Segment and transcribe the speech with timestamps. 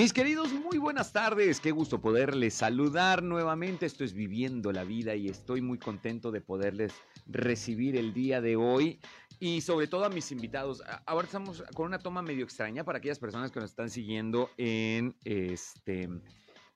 [0.00, 1.60] Mis queridos, muy buenas tardes.
[1.60, 3.84] Qué gusto poderles saludar nuevamente.
[3.84, 6.94] Esto es Viviendo la Vida y estoy muy contento de poderles
[7.26, 8.98] recibir el día de hoy
[9.40, 10.82] y sobre todo a mis invitados.
[11.04, 15.14] Ahora estamos con una toma medio extraña para aquellas personas que nos están siguiendo en
[15.22, 16.08] este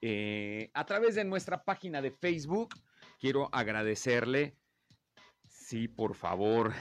[0.02, 2.74] eh, a través de nuestra página de Facebook.
[3.18, 4.54] Quiero agradecerle.
[5.64, 6.74] Sí, por favor.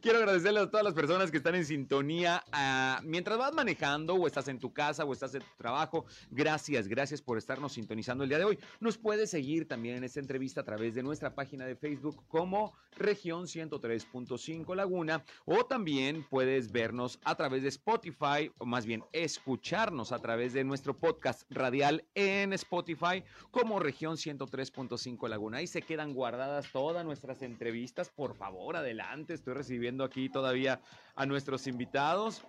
[0.00, 2.42] Quiero agradecerle a todas las personas que están en sintonía.
[2.52, 6.88] ah, mientras vas manejando o estás en tu casa o estás en tu trabajo, gracias,
[6.88, 8.58] gracias por estarnos sintonizando el día de hoy.
[8.80, 12.72] Nos puedes seguir también en esta entrevista a través de nuestra página de Facebook como
[12.96, 20.12] región 103.5 Laguna o también puedes vernos a través de Spotify o más bien escucharnos
[20.12, 25.58] a través de nuestro podcast radial en Spotify como región 103.5 Laguna.
[25.58, 28.10] Ahí se quedan guardadas todas nuestras entrevistas.
[28.10, 29.34] Por favor, adelante.
[29.34, 30.80] Estoy recibiendo aquí todavía
[31.14, 32.42] a nuestros invitados.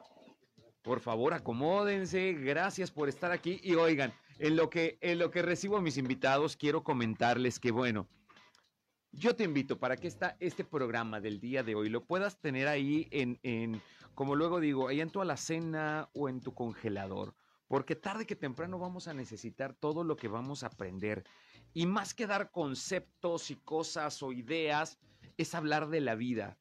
[0.81, 2.33] Por favor, acomódense.
[2.33, 3.59] Gracias por estar aquí.
[3.63, 7.72] Y oigan, en lo que, en lo que recibo a mis invitados, quiero comentarles que,
[7.72, 8.07] bueno,
[9.11, 12.67] yo te invito para que esta, este programa del día de hoy lo puedas tener
[12.67, 13.81] ahí en, en,
[14.16, 17.35] como luego digo, ahí en tu alacena o en tu congelador.
[17.67, 21.23] Porque tarde que temprano vamos a necesitar todo lo que vamos a aprender.
[21.73, 24.98] Y más que dar conceptos y cosas o ideas,
[25.38, 26.58] es hablar de la vida.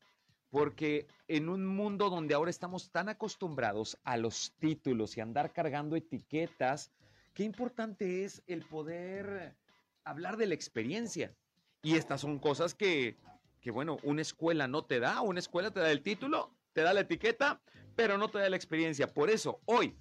[0.50, 5.96] Porque en un mundo donde ahora estamos tan acostumbrados a los títulos y andar cargando
[5.96, 6.90] etiquetas,
[7.34, 9.56] qué importante es el poder
[10.04, 11.34] hablar de la experiencia.
[11.82, 13.16] Y estas son cosas que,
[13.60, 15.20] que, bueno, una escuela no te da.
[15.20, 17.60] Una escuela te da el título, te da la etiqueta,
[17.94, 19.12] pero no te da la experiencia.
[19.12, 19.96] Por eso, hoy,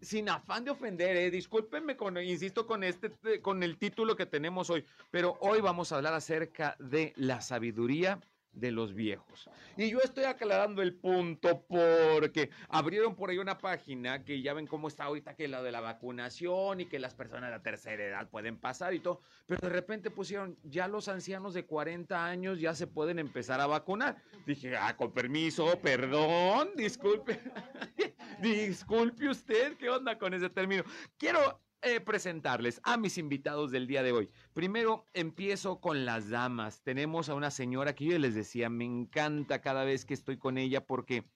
[0.00, 3.10] sin afán de ofender, eh, discúlpenme con, insisto, con este,
[3.42, 8.20] con el título que tenemos hoy, pero hoy vamos a hablar acerca de la sabiduría
[8.58, 9.48] de los viejos.
[9.76, 14.66] Y yo estoy aclarando el punto porque abrieron por ahí una página que ya ven
[14.66, 18.04] cómo está ahorita que la de la vacunación y que las personas de la tercera
[18.04, 22.60] edad pueden pasar y todo, pero de repente pusieron ya los ancianos de 40 años
[22.60, 24.22] ya se pueden empezar a vacunar.
[24.46, 27.40] Dije, ah, con permiso, perdón, disculpe.
[28.42, 30.84] Disculpe usted, ¿qué onda con ese término?
[31.16, 34.30] Quiero eh, presentarles a mis invitados del día de hoy.
[34.52, 36.82] Primero empiezo con las damas.
[36.82, 40.58] Tenemos a una señora que yo les decía, me encanta cada vez que estoy con
[40.58, 41.30] ella porque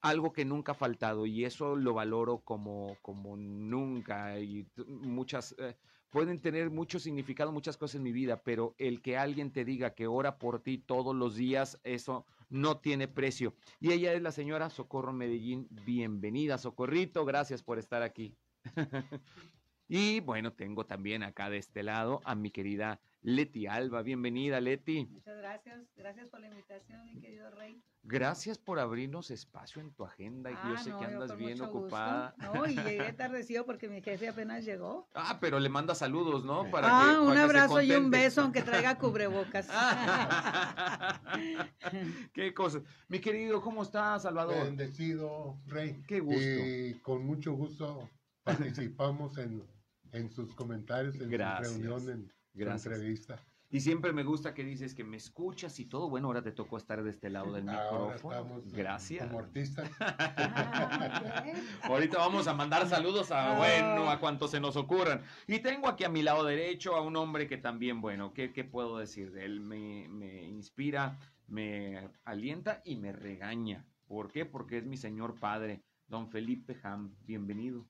[0.00, 5.54] algo que nunca ha faltado y eso lo valoro como, como nunca y muchas...
[5.58, 5.76] eh,
[6.12, 9.94] pueden tener mucho significado, muchas cosas en mi vida, pero el que alguien te diga
[9.94, 13.56] que ora por ti todos los días, eso no tiene precio.
[13.80, 15.68] Y ella es la señora Socorro Medellín.
[15.70, 17.24] Bienvenida, Socorrito.
[17.24, 18.36] Gracias por estar aquí.
[19.94, 24.00] y bueno, tengo también acá de este lado a mi querida Leti Alba.
[24.00, 25.04] Bienvenida, Leti.
[25.04, 27.78] Muchas gracias, gracias por la invitación, mi querido Rey.
[28.02, 30.50] Gracias por abrirnos espacio en tu agenda.
[30.50, 31.68] y yo Ah, sé no, que andas bien gusto.
[31.68, 32.34] ocupada.
[32.38, 35.10] No, y llegué tardecido porque mi jefe apenas llegó.
[35.14, 36.70] Ah, pero le manda saludos, ¿no?
[36.70, 39.68] Para ah, que- para un que se abrazo y un beso, aunque traiga cubrebocas.
[42.32, 42.82] Qué cosas.
[43.08, 44.64] Mi querido, ¿cómo estás, Salvador?
[44.64, 46.02] Bendecido, Rey.
[46.08, 46.40] Qué gusto.
[46.40, 48.08] Y con mucho gusto
[48.42, 49.62] participamos en,
[50.12, 51.68] en sus comentarios, en Gracias.
[51.74, 52.86] su reunión, en su Gracias.
[52.94, 53.42] entrevista.
[53.70, 56.10] Y siempre me gusta que dices que me escuchas y todo.
[56.10, 58.34] Bueno, ahora te tocó estar de este lado del Ahora micrófono.
[58.34, 59.26] estamos Gracias.
[59.26, 59.90] como artistas.
[60.00, 61.44] Ah.
[61.84, 63.56] Ahorita vamos a mandar saludos a, Ah.
[63.56, 65.22] bueno, a cuantos se nos ocurran.
[65.46, 68.62] Y tengo aquí a mi lado derecho a un hombre que también, bueno, ¿qué, qué
[68.64, 69.60] puedo decir de él?
[69.60, 73.86] Me, me inspira, me alienta y me regaña.
[74.06, 74.44] ¿Por qué?
[74.44, 77.14] Porque es mi señor padre, don Felipe Ham.
[77.24, 77.86] Bienvenido.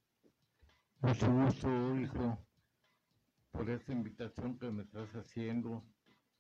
[1.03, 2.39] Mucho gusto, hijo,
[3.51, 5.85] por esta invitación que me estás haciendo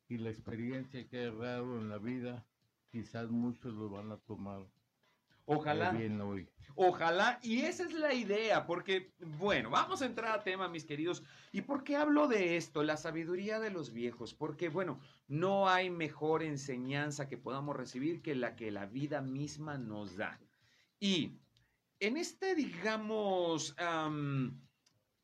[0.09, 2.47] y la experiencia que he dado en la vida.
[2.89, 4.65] Quizás muchos lo van a tomar
[5.47, 5.91] Ojalá.
[5.91, 6.49] bien hoy.
[6.77, 11.25] Ojalá, y esa es la idea, porque, bueno, vamos a entrar a tema, mis queridos.
[11.51, 12.85] ¿Y por qué hablo de esto?
[12.85, 18.37] La sabiduría de los viejos, porque, bueno, no hay mejor enseñanza que podamos recibir que
[18.37, 20.41] la que la vida misma nos da.
[21.01, 21.41] Y
[22.03, 24.61] en este, digamos, am,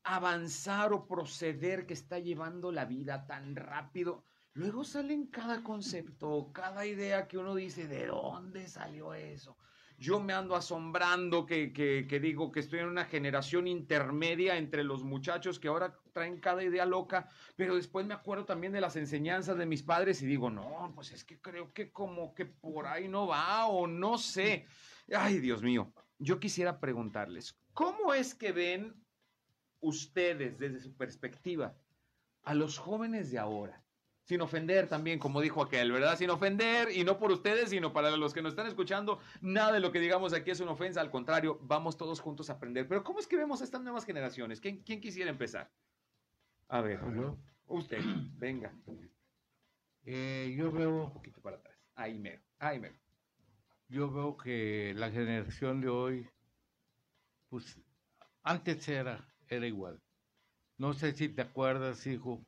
[0.03, 4.23] avanzar o proceder que está llevando la vida tan rápido,
[4.53, 9.57] luego salen cada concepto, cada idea que uno dice, ¿de dónde salió eso?
[9.99, 14.85] yo me ando asombrando que, que, que digo que estoy en una generación intermedia entre
[14.85, 17.27] los muchachos que ahora traen cada idea loca,
[17.57, 21.11] pero después me acuerdo también de las enseñanzas de mis padres y digo, no, pues
[21.11, 24.65] es que creo que como que por ahí no va o no sé.
[25.13, 28.93] Ay, Dios mío, yo quisiera preguntarles, ¿cómo es que ven
[29.79, 31.75] ustedes desde su perspectiva
[32.43, 33.83] a los jóvenes de ahora?
[34.25, 36.15] Sin ofender también, como dijo aquel, ¿verdad?
[36.15, 39.79] Sin ofender, y no por ustedes, sino para los que nos están escuchando, nada de
[39.79, 42.87] lo que digamos aquí es una ofensa, al contrario, vamos todos juntos a aprender.
[42.87, 44.59] Pero ¿cómo es que vemos a estas nuevas generaciones?
[44.59, 45.71] ¿Quién, quién quisiera empezar?
[46.67, 46.99] A ver,
[47.65, 48.03] usted,
[48.37, 48.71] venga,
[50.05, 51.75] eh, yo veo un poquito para atrás.
[51.95, 52.95] Ahí mero, ahí mero.
[53.89, 56.29] Yo veo que la generación de hoy,
[57.49, 57.81] pues
[58.43, 59.99] antes era, era igual.
[60.77, 62.45] No sé si te acuerdas, hijo,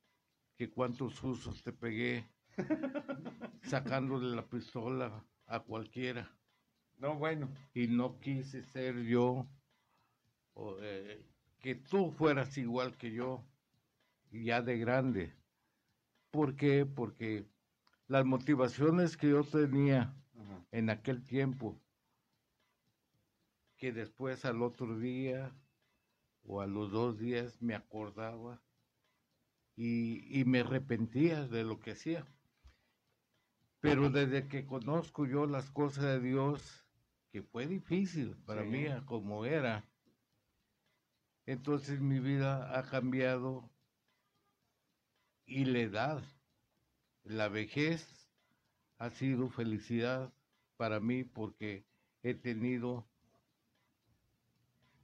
[0.55, 2.29] que cuántos usos te pegué
[3.63, 6.31] sacándole la pistola a cualquiera.
[6.99, 7.51] No, bueno.
[7.73, 9.47] Y no quise ser yo,
[10.53, 11.25] o, eh,
[11.59, 13.43] que tú fueras igual que yo,
[14.31, 15.35] ya de grande.
[16.29, 16.85] ¿Por qué?
[16.85, 17.49] Porque
[18.07, 20.15] las motivaciones que yo tenía
[20.51, 20.65] Ajá.
[20.71, 21.81] en aquel tiempo,
[23.77, 25.51] que después al otro día
[26.43, 28.61] o a los dos días me acordaba
[29.75, 32.25] y, y me arrepentía de lo que hacía.
[33.79, 36.85] Pero desde que conozco yo las cosas de Dios,
[37.31, 38.69] que fue difícil para Sí.
[38.69, 39.83] mí como era,
[41.47, 43.71] entonces mi vida ha cambiado
[45.45, 46.23] y la edad,
[47.23, 48.29] la vejez
[48.99, 50.31] ha sido felicidad
[50.81, 51.85] para mí porque
[52.23, 53.07] he tenido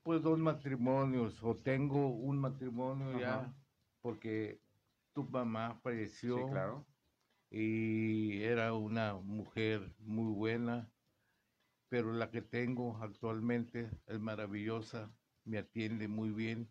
[0.02, 3.54] pues dos matrimonios o tengo un matrimonio ya
[4.02, 4.60] porque
[5.14, 6.88] tu mamá falleció Sí, claro.
[7.52, 10.90] y era una mujer muy buena,
[11.90, 15.12] pero la que tengo actualmente es maravillosa,
[15.46, 16.68] me atiende muy bien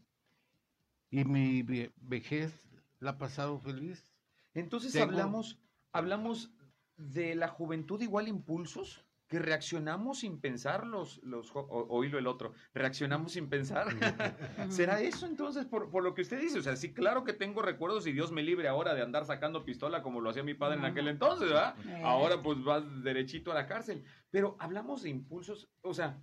[1.11, 2.69] y mi ve- vejez
[2.99, 4.13] la ha pasado feliz.
[4.53, 5.61] Entonces Tengo- hablamos,
[5.93, 6.56] hablamos
[6.97, 12.53] de la juventud igual impulsos, que reaccionamos sin pensar los, los o, oílo el otro,
[12.75, 13.89] reaccionamos sin pensar.
[14.71, 16.61] ¿Será eso entonces por, por lo que usted dice?
[16.61, 19.65] O sea, sí, claro que tengo recuerdos y Dios me libre ahora de andar sacando
[19.65, 21.75] pistola como lo hacía mi padre en aquel entonces, ¿verdad?
[21.87, 22.03] Eh.
[22.05, 24.05] Ahora pues vas derechito a la cárcel.
[24.31, 26.23] Pero hablamos de impulsos, o sea,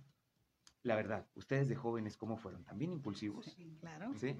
[0.82, 2.64] la verdad, ustedes de jóvenes, ¿cómo fueron?
[2.64, 3.46] ¿También impulsivos?
[3.46, 4.12] Sí, claro.
[4.16, 4.36] ¿Sí?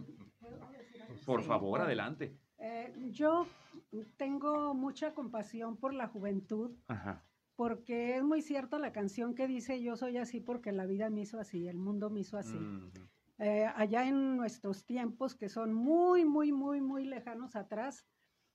[1.25, 2.37] Por favor, adelante.
[2.59, 3.47] Eh, yo
[4.17, 7.25] tengo mucha compasión por la juventud Ajá.
[7.57, 11.21] porque es muy cierta la canción que dice yo soy así porque la vida me
[11.23, 12.59] hizo así, el mundo me hizo así.
[13.39, 18.07] Eh, allá en nuestros tiempos que son muy, muy, muy, muy lejanos atrás,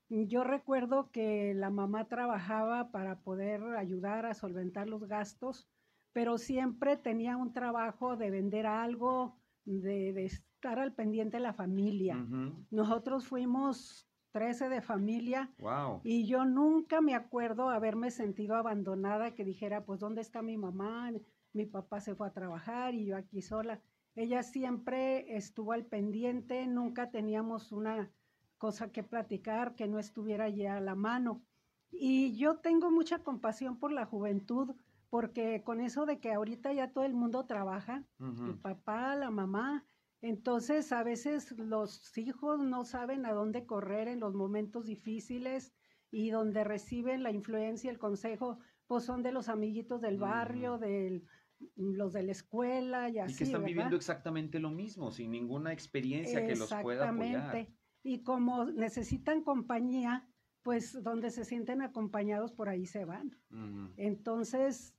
[0.10, 5.70] yo recuerdo que la mamá trabajaba para poder ayudar a solventar los gastos,
[6.14, 11.54] pero siempre tenía un trabajo de vender algo, de, de estar al pendiente de la
[11.54, 12.26] familia.
[12.72, 16.02] Nosotros fuimos 13 de familia Wow.
[16.04, 21.12] y yo nunca me acuerdo haberme sentido abandonada, que dijera, pues, ¿dónde está mi mamá?
[21.54, 23.82] Mi papá se fue a trabajar y yo aquí sola.
[24.16, 28.12] Ella siempre estuvo al pendiente, nunca teníamos una
[28.58, 31.42] cosa que platicar que no estuviera ya a la mano.
[31.92, 34.76] Y yo tengo mucha compasión por la juventud,
[35.10, 39.86] porque con eso de que ahorita ya todo el mundo trabaja, el papá, la mamá.
[40.22, 45.74] Entonces, a veces los hijos no saben a dónde correr en los momentos difíciles
[46.12, 51.24] y donde reciben la influencia, el consejo, pues son de los amiguitos del barrio, de
[51.76, 53.38] los de la escuela y Y así.
[53.38, 53.68] que están ¿verdad?
[53.68, 57.36] viviendo exactamente lo mismo, sin ninguna experiencia que los pueda apoyar.
[57.36, 57.78] Exactamente.
[58.04, 60.28] Y como necesitan compañía,
[60.64, 63.32] pues donde se sienten acompañados, por ahí se van.
[63.98, 64.96] Entonces,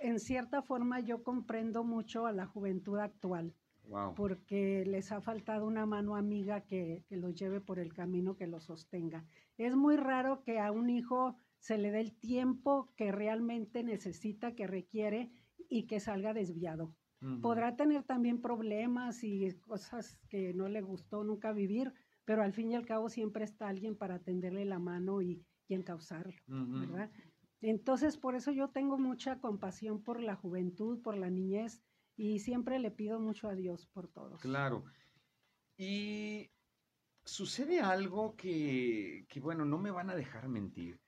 [0.00, 3.54] en cierta forma, yo comprendo mucho a la juventud actual.
[3.90, 4.14] Wow.
[4.14, 8.46] porque les ha faltado una mano amiga que, que los lleve por el camino que
[8.46, 9.26] los sostenga.
[9.56, 14.54] Es muy raro que a un hijo se le dé el tiempo que realmente necesita,
[14.54, 15.30] que requiere
[15.68, 16.94] y que salga desviado.
[17.42, 21.92] Podrá tener también problemas y cosas que no le gustó nunca vivir,
[22.24, 25.74] pero al fin y al cabo siempre está alguien para tenderle la mano y, y
[25.74, 26.32] encauzarlo.
[26.46, 27.10] ¿verdad?
[27.60, 31.82] Entonces, por eso yo tengo mucha compasión por la juventud, por la niñez,
[32.20, 34.42] y siempre le pido mucho a Dios por todos.
[34.42, 34.84] Claro.
[35.78, 36.50] Y
[37.24, 41.00] sucede algo que, que, bueno, no me van a dejar mentir.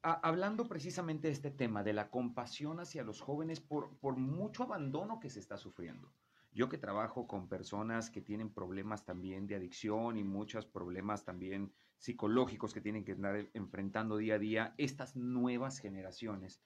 [0.00, 5.20] Hablando precisamente de este tema, de la compasión hacia los jóvenes por, por mucho abandono
[5.20, 6.10] que se está sufriendo.
[6.52, 11.70] Yo que trabajo con personas que tienen problemas también de adicción y muchos problemas también
[11.98, 16.62] psicológicos que tienen que andar enfrentando día a día, estas nuevas generaciones.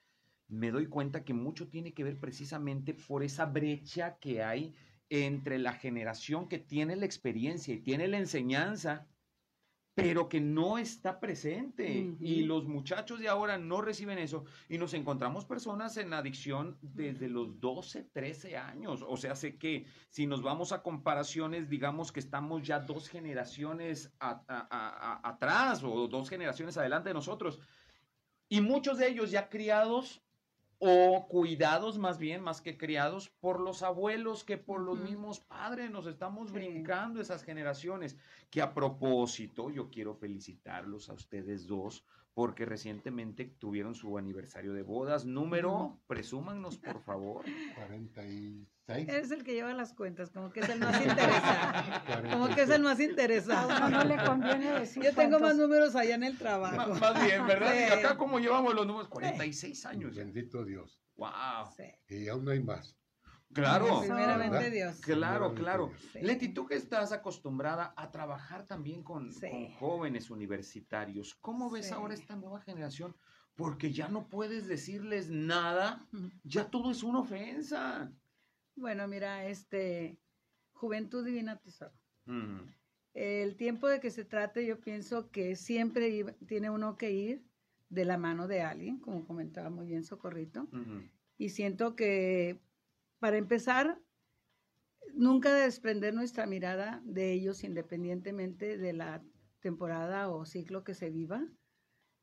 [0.51, 4.75] Me doy cuenta que mucho tiene que ver precisamente por esa brecha que hay
[5.09, 9.07] entre la generación que tiene la experiencia y tiene la enseñanza,
[9.95, 12.15] pero que no está presente.
[12.21, 14.45] Y los muchachos de ahora no reciben eso.
[14.69, 19.05] Y nos encontramos personas en adicción desde los 12, 13 años.
[19.07, 24.13] O sea, sé que si nos vamos a comparaciones, digamos que estamos ya dos generaciones
[24.21, 27.61] a- a- a- a- atrás o dos generaciones adelante de nosotros.
[28.49, 30.23] Y muchos de ellos ya criados
[30.83, 35.91] o cuidados más bien, más que criados, por los abuelos que por los mismos padres.
[35.91, 36.55] Nos estamos Sí.
[36.55, 38.17] brincando esas generaciones.
[38.51, 44.83] Que a propósito, yo quiero felicitarlos a ustedes dos porque recientemente tuvieron su aniversario de
[44.83, 45.27] bodas.
[45.27, 47.45] Número, presúmanos, por favor.
[47.75, 48.67] 46.
[48.99, 52.31] Es el que lleva las cuentas, como que es el más interesado.
[52.31, 53.69] Como que es el más A interesado.
[53.77, 56.95] uno no le conviene decir Yo tengo más cuántos- números allá en el trabajo.
[56.95, 57.75] más bien, ¿verdad?
[57.75, 57.93] Y Sí.
[58.05, 60.15] acá como llevamos los números, 46 años.
[60.15, 60.23] ya.
[60.25, 61.01] Bendito Dios.
[61.17, 61.31] Wow.
[61.77, 61.85] Sí.
[62.15, 62.97] Y aún no hay más.
[63.53, 64.01] Claro.
[64.01, 64.71] Primeramente ¿verdad?
[64.71, 65.01] Dios.
[65.01, 65.91] Claro, claro.
[66.13, 66.21] Sí.
[66.23, 69.49] Leti, tú que estás acostumbrada a trabajar también con, Sí.
[69.51, 71.95] con jóvenes universitarios, ¿cómo ves Sí.
[71.95, 73.17] ahora esta nueva generación?
[73.57, 76.07] Porque ya no puedes decirles nada,
[76.45, 78.13] ya todo es una ofensa.
[78.81, 80.19] Bueno, mira, este,
[80.73, 81.93] juventud divina tesoro.
[82.27, 82.67] Ujú,
[83.13, 87.45] El tiempo de que se trate, yo pienso que siempre iba- tiene uno que ir
[87.91, 90.67] de la mano de alguien, como comentaba muy bien Socorrito.
[91.37, 92.59] Y siento que,
[93.19, 94.01] para empezar,
[95.13, 99.23] nunca desprender nuestra mirada de ellos independientemente de la
[99.61, 101.47] temporada o ciclo que se viva.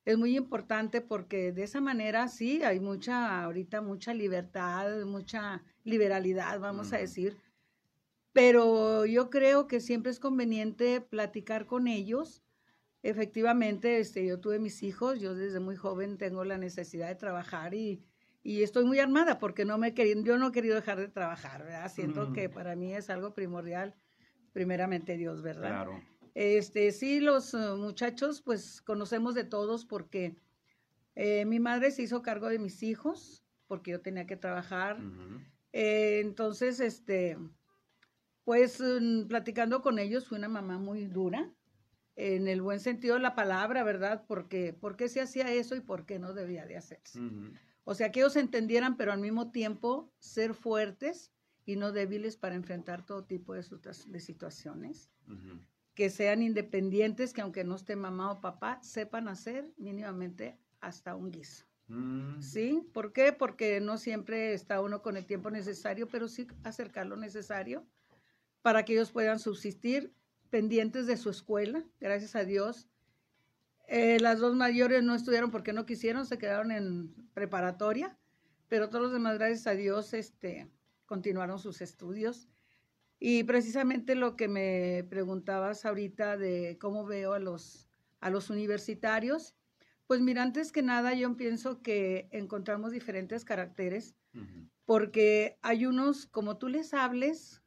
[0.05, 6.59] Es muy importante porque de esa manera sí hay mucha, ahorita mucha libertad, mucha liberalidad,
[6.59, 7.37] vamos a decir.
[8.33, 12.43] Pero yo creo que siempre es conveniente platicar con ellos.
[13.01, 17.73] Efectivamente, este, yo tuve mis hijos, yo desde muy joven tengo la necesidad de trabajar
[17.73, 18.03] y,
[18.43, 21.63] y estoy muy armada porque no me querido, yo no he querido dejar de trabajar,
[21.63, 21.91] ¿verdad?
[21.91, 23.95] Siento que para mí es algo primordial,
[24.51, 25.69] primeramente Dios, ¿verdad?
[25.69, 26.01] Claro.
[26.35, 30.35] Este, sí, los eh, muchachos, pues conocemos de todos porque
[31.15, 34.99] eh, mi madre se hizo cargo de mis hijos porque yo tenía que trabajar.
[35.79, 37.37] Eh, entonces, este,
[38.43, 41.53] pues mm, platicando con ellos fue una mamá muy dura,
[42.15, 44.25] en el buen sentido de la palabra, ¿verdad?
[44.27, 47.19] Porque, ¿por qué se hacía eso y por qué no debía de hacerse?
[47.83, 51.31] O sea, que ellos entendieran, pero al mismo tiempo ser fuertes
[51.63, 55.11] y no débiles para enfrentar todo tipo de, situa- de situaciones
[55.93, 61.29] que sean independientes, que aunque no esté mamá o papá, sepan hacer mínimamente hasta un
[61.29, 61.66] guiso.
[61.87, 62.87] Mm, ¿Sí?
[62.93, 63.33] ¿Por qué?
[63.33, 67.85] Porque no siempre está uno con el tiempo necesario, pero sí acercar lo necesario
[68.61, 70.13] para que ellos puedan subsistir
[70.49, 72.89] pendientes de su escuela, gracias a Dios.
[73.87, 78.17] Eh, las dos mayores no estudiaron porque no quisieron, se quedaron en preparatoria,
[78.67, 80.69] pero todos los demás, gracias a Dios, este,
[81.05, 82.49] continuaron sus estudios.
[83.19, 87.89] Y precisamente lo que me preguntabas ahorita de cómo veo a los,
[88.19, 89.55] a los universitarios,
[90.07, 94.15] pues mira, antes que nada yo pienso que encontramos diferentes caracteres
[94.85, 97.61] porque hay unos, como tú les hables,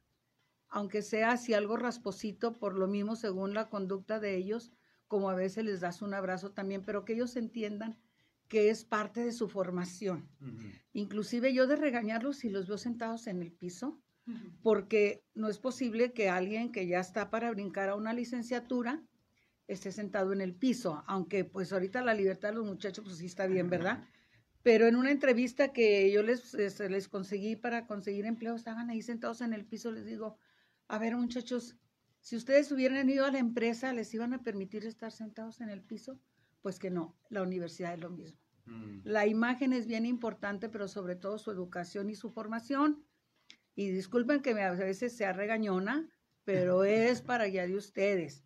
[0.69, 4.71] aunque sea así algo rasposito, por lo mismo según la conducta de ellos,
[5.07, 7.99] como a veces les das un abrazo también, pero que ellos entiendan
[8.47, 10.29] que es parte de su formación.
[10.41, 10.71] Ujú.
[10.93, 14.01] Inclusive yo de regañarlos si los veo sentados en el piso,
[14.63, 19.03] porque no es posible que alguien que ya está para brincar a una licenciatura
[19.73, 23.25] esté sentado en el piso, aunque pues ahorita la libertad de los muchachos pues sí
[23.25, 24.07] está bien, ¿verdad?
[24.63, 29.41] Pero en una entrevista que yo les, les conseguí para conseguir empleo, estaban ahí sentados
[29.41, 30.37] en el piso, les digo,
[30.87, 31.77] a ver muchachos,
[32.19, 35.81] si ustedes hubieran ido a la empresa, ¿les iban a permitir estar sentados en el
[35.81, 36.19] piso?
[36.61, 38.39] Pues que no, la universidad es lo mismo.
[38.65, 43.03] Mm, La imagen es bien importante, pero sobre todo su educación y su formación.
[43.73, 46.07] Y disculpen que a veces sea regañona,
[46.43, 48.43] pero es para guía de ustedes.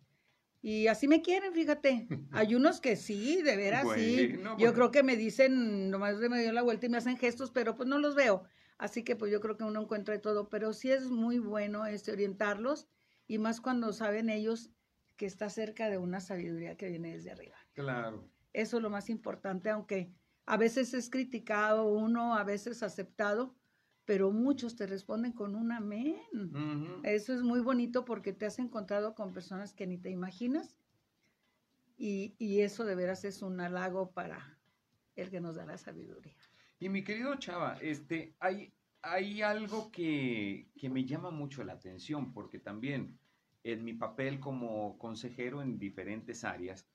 [0.66, 2.08] Y así me quieren, fíjate.
[2.32, 4.32] Hay unos que sí, de veras sí.
[4.32, 7.52] Bueno, Yo creo que me dicen, nomás me dio la vuelta y me hacen gestos,
[7.52, 8.42] pero pues no los veo.
[8.76, 11.86] Así que pues yo creo que uno encuentra de todo, pero sí es muy bueno
[11.86, 12.88] este orientarlos
[13.28, 14.72] y más cuando saben ellos
[15.16, 17.56] que está cerca de una sabiduría que viene desde arriba.
[17.74, 18.28] Claro.
[18.52, 20.10] Eso es lo más importante, aunque
[20.46, 23.54] a veces es criticado uno, a veces aceptado,
[24.06, 26.16] pero muchos te responden con un amén.
[27.02, 30.78] Eso es muy bonito porque te has encontrado con personas que ni te imaginas
[31.98, 34.58] y, y eso de veras es un halago para
[35.16, 36.36] el que nos da la sabiduría.
[36.78, 38.72] Y mi querido Chava, este, hay,
[39.02, 43.18] hay algo que, que me llama mucho la atención, porque también
[43.64, 46.86] en mi papel como consejero en diferentes áreas,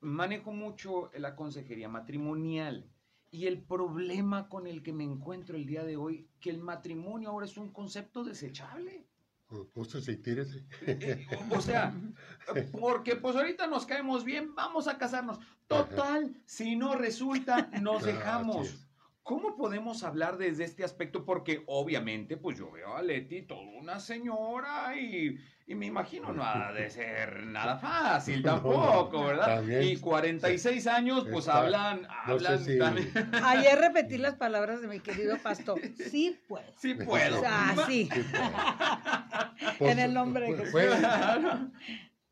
[0.00, 2.90] manejo mucho la consejería matrimonial.
[3.30, 7.30] Y el problema con el que me encuentro el día de hoy, que el matrimonio
[7.30, 9.06] ahora es un concepto desechable.
[9.74, 10.64] Úsese y tírese.
[10.86, 11.94] Eh, o, o sea,
[12.72, 15.38] porque pues ahorita nos caemos bien, vamos a casarnos.
[15.68, 18.68] Total, si no resulta, nos Ah, dejamos.
[18.68, 18.82] es.
[19.22, 21.24] ¿Cómo podemos hablar desde este aspecto?
[21.24, 25.36] Porque obviamente, pues yo veo a Leti toda una señora y,
[25.68, 29.56] y me imagino no ha de ser nada fácil tampoco, ¿verdad?
[29.56, 29.82] también.
[29.82, 33.12] Y 46 años, pues Está- hablan, No sé hablan si- también.
[33.44, 35.80] Ayer repetí las palabras de mi querido pastor.
[36.10, 36.64] Sí, pues.
[36.78, 37.38] Sí puedo.
[37.38, 38.08] O sea, sí.
[39.78, 40.70] Pues, En el nombre de Jesús.
[40.72, 40.88] fue-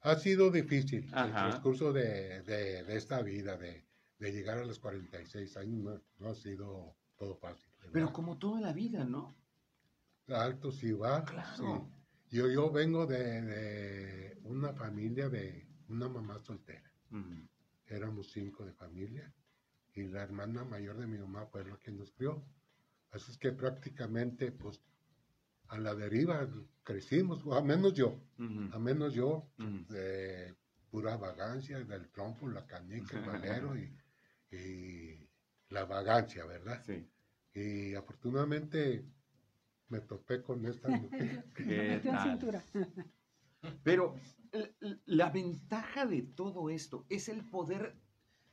[0.03, 3.85] ha sido difícil el transcurso de, de- de esta vida, de,
[4.19, 7.69] de llegar a los 46 años, no, no ha sido todo fácil.
[7.79, 7.91] ¿verdad?
[7.93, 9.35] Pero como toda la vida, ¿no?
[10.29, 11.31] altos y bajos.
[11.31, 11.57] Claro.
[11.57, 11.94] sí.
[12.35, 16.91] Yo, yo vengo de, de una familia de una mamá soltera.
[17.87, 19.33] Éramos cinco de familia
[19.95, 22.45] y la hermana mayor de mi mamá fue la que nos crió.
[23.13, 24.83] Así es que prácticamente, pues,
[25.69, 26.49] a la deriva
[26.83, 28.21] crecimos, a menos yo,
[28.73, 29.49] a menos yo,
[29.89, 30.57] de
[30.91, 33.97] pura vagancia, del trompo, la canica, el valero y,
[34.51, 35.31] y
[35.69, 36.83] la vagancia, ¿verdad?
[36.85, 37.09] Sí.
[37.55, 39.05] Y afortunadamente
[39.89, 41.45] me topé con esta mujer.
[41.55, 42.23] ¿Qué Metió en tal?
[42.23, 42.65] cintura.
[43.83, 44.17] Pero
[45.07, 47.97] la ventaja de todo esto es el poder.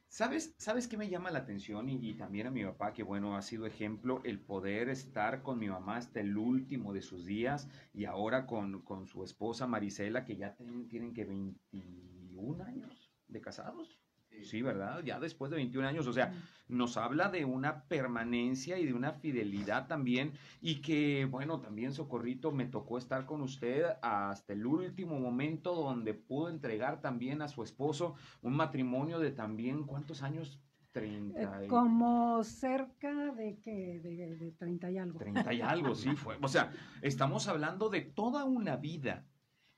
[0.08, 1.90] ¿Sabes, ¿Sabes qué me llama la atención?
[1.90, 5.58] Y, y también a mi papá, que bueno, ha sido ejemplo, el poder estar con
[5.60, 10.26] mi mamá hasta el último de sus días y ahora con, con su esposa Marisela,
[10.26, 14.01] que ya tienen, tienen que 21 años de casados.
[14.44, 15.04] Sí, ¿verdad?
[15.04, 16.34] Ya después de 21 años, o sea,
[16.68, 22.52] nos habla de una permanencia y de una fidelidad también y que, bueno, también Socorrito
[22.52, 27.64] me tocó estar con usted hasta el último momento donde pudo entregar también a su
[27.64, 30.62] esposo un matrimonio de también, ¿cuántos años?
[30.92, 35.20] 30 Eh, y, Como cerca de que de, de 30 y algo.
[35.20, 36.38] 30 y algo, sí fue.
[36.42, 36.72] O sea,
[37.02, 39.26] estamos hablando de toda una vida.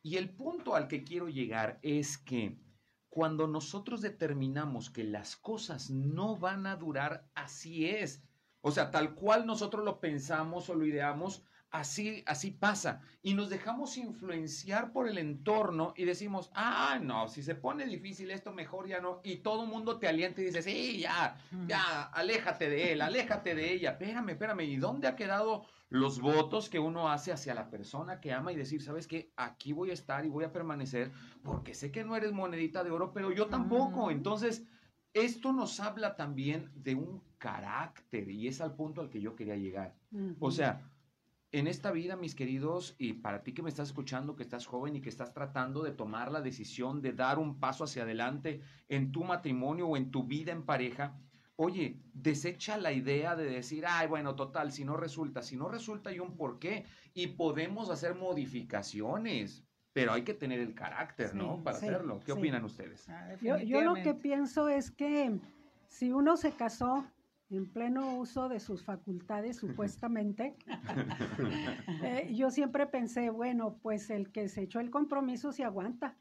[0.01, 2.59] Y el punto al que quiero llegar es que
[3.13, 8.23] cuando nosotros determinamos que las cosas no van a durar, así es.
[8.61, 13.01] O sea, tal cual nosotros lo pensamos o lo ideamos, así, así pasa.
[13.21, 18.31] Y nos dejamos influenciar por el entorno y decimos, ah, no, si se pone difícil
[18.31, 19.21] esto, mejor ya no.
[19.23, 21.37] Y todo el mundo te alienta y dice, sí, ya,
[21.67, 23.91] ya, aléjate de él, aléjate de ella.
[23.91, 24.61] Espérame, espérame.
[24.61, 28.55] ¿Y dónde ha quedado los votos que uno hace hacia la persona que ama y
[28.55, 31.11] decir, sabes qué, aquí voy a estar y voy a permanecer
[31.43, 34.09] porque sé que no eres monedita de oro, pero yo tampoco.
[34.09, 34.65] Entonces,
[35.13, 39.55] esto nos habla también de un carácter y es al punto al que yo quería
[39.55, 39.95] llegar.
[40.39, 40.89] O sea,
[41.51, 44.95] en esta vida, mis queridos, y para ti que me estás escuchando, que estás joven
[44.95, 49.11] y que estás tratando de tomar la decisión de dar un paso hacia adelante en
[49.11, 51.19] tu matrimonio o en tu vida en pareja,
[51.55, 56.09] oye, desecha la idea de decir, ay, bueno, total, si no resulta, si no resulta
[56.09, 59.63] hay un porqué y podemos hacer modificaciones,
[59.93, 61.57] pero hay que tener el carácter, ¿no?
[61.57, 62.19] Sí, Para sí, hacerlo.
[62.19, 62.37] ¿Qué sí.
[62.37, 63.07] opinan ustedes?
[63.09, 65.39] Ah, Yo, yo lo que pienso es que
[65.87, 67.05] si uno se casó
[67.49, 70.55] en pleno uso de sus facultades, supuestamente,
[72.03, 76.17] eh, yo siempre pensé, bueno, pues el que se echó el compromiso se aguanta,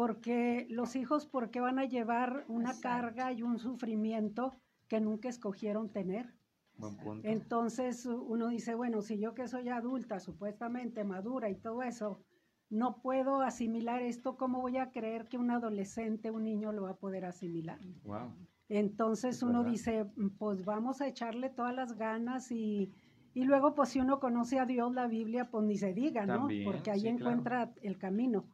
[0.00, 2.88] porque los hijos, ¿por qué van a llevar una Exacto.
[2.88, 4.54] carga y un sufrimiento
[4.88, 6.38] que nunca escogieron tener?
[6.78, 7.28] Buen punto.
[7.28, 12.24] Entonces uno dice, bueno, si yo que soy adulta, supuestamente madura y todo eso,
[12.70, 16.92] no puedo asimilar esto, ¿cómo voy a creer que un adolescente, un niño lo va
[16.92, 17.80] a poder asimilar?
[18.04, 18.32] Wow.
[18.70, 19.70] Entonces Es uno verdad.
[19.72, 22.94] dice, "Mm, pues vamos a echarle todas las ganas y,
[23.34, 26.38] y luego pues si uno conoce a Dios, la Biblia, pues ni se diga, ¿no?
[26.38, 27.36] También, Porque ahí sí, claro.
[27.36, 28.48] encuentra el camino.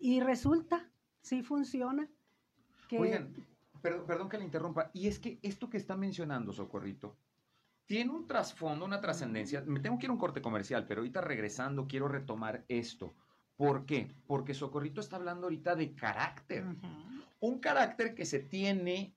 [0.00, 2.08] Y resulta, sí funciona.
[2.88, 3.34] Que, Oigan,
[3.80, 4.90] perdón, perdón que le interrumpa.
[4.92, 7.16] Y es que esto que está mencionando, Socorrito,
[7.86, 9.62] tiene un trasfondo, una trascendencia.
[9.66, 13.14] Me tengo que ir a un corte comercial, pero ahorita regresando quiero retomar esto.
[13.56, 14.10] ¿Por qué?
[14.26, 16.64] Porque Socorrito está hablando ahorita de carácter.
[17.40, 19.12] Un carácter que se tiene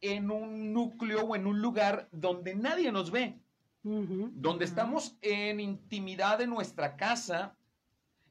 [0.00, 3.40] en un núcleo o en un lugar donde nadie nos ve,
[3.82, 7.56] donde estamos en intimidad de nuestra casa.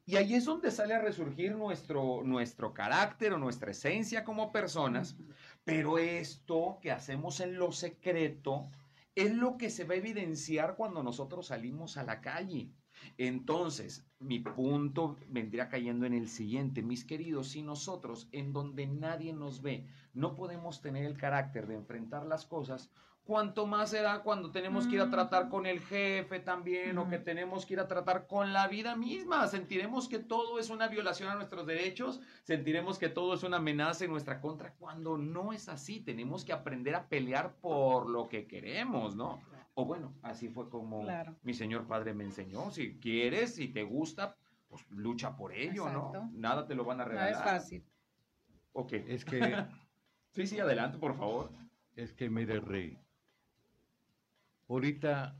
[0.08, 5.18] Y ahí es donde sale a resurgir nuestro, nuestro carácter o nuestra esencia como personas.
[5.64, 8.70] Pero esto que hacemos en lo secreto
[9.14, 12.70] es lo que se va a evidenciar cuando nosotros salimos a la calle.
[13.18, 19.34] Entonces, mi punto vendría cayendo en el siguiente, mis queridos, si nosotros en donde nadie
[19.34, 22.90] nos ve no podemos tener el carácter de enfrentar las cosas,
[23.28, 25.50] cuanto más será cuando tenemos que ir a tratar Ujú.
[25.50, 29.46] con el jefe también o que tenemos que ir a tratar con la vida misma.
[29.48, 34.06] Sentiremos que todo es una violación a nuestros derechos, sentiremos que todo es una amenaza
[34.06, 36.00] en nuestra contra cuando no es así.
[36.00, 39.42] Tenemos que aprender a pelear por lo que queremos, ¿no?
[39.74, 41.36] O bueno, así fue como Claro.
[41.42, 42.70] mi señor padre me enseñó.
[42.70, 44.36] Si quieres, si te gusta,
[44.68, 46.12] pues lucha por ello, Exacto.
[46.14, 46.30] ¿no?
[46.32, 47.32] Nada te lo van a No regalar.
[47.32, 47.84] es fácil.
[48.72, 48.92] Ok.
[48.94, 49.38] Es que,
[50.32, 51.50] Sí, sí, adelante, por favor.
[51.94, 52.98] es que mire, Rey.
[54.68, 55.34] Ahorita,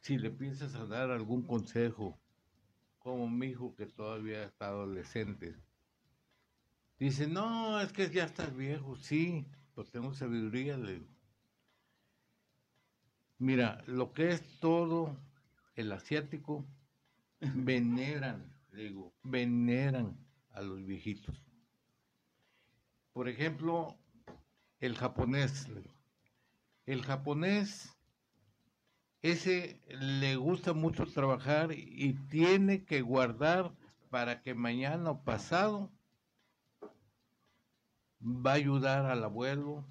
[0.00, 2.18] si le piensas a dar algún consejo,
[2.98, 5.56] como mi hijo que todavía está adolescente,
[6.98, 11.14] dice, no, es que ya estás viejo, sí, pues tengo sabiduría, le digo.
[13.38, 15.16] Mira, lo que es todo
[15.74, 16.64] el asiático,
[17.40, 20.16] veneran, digo, veneran
[20.50, 21.42] a los viejitos.
[23.12, 23.96] Por ejemplo,
[24.80, 25.68] el japonés.
[26.86, 27.96] El japonés,
[29.22, 33.72] ese le gusta mucho trabajar y tiene que guardar
[34.10, 35.90] para que mañana o pasado
[38.20, 39.86] va a ayudar al abuelo,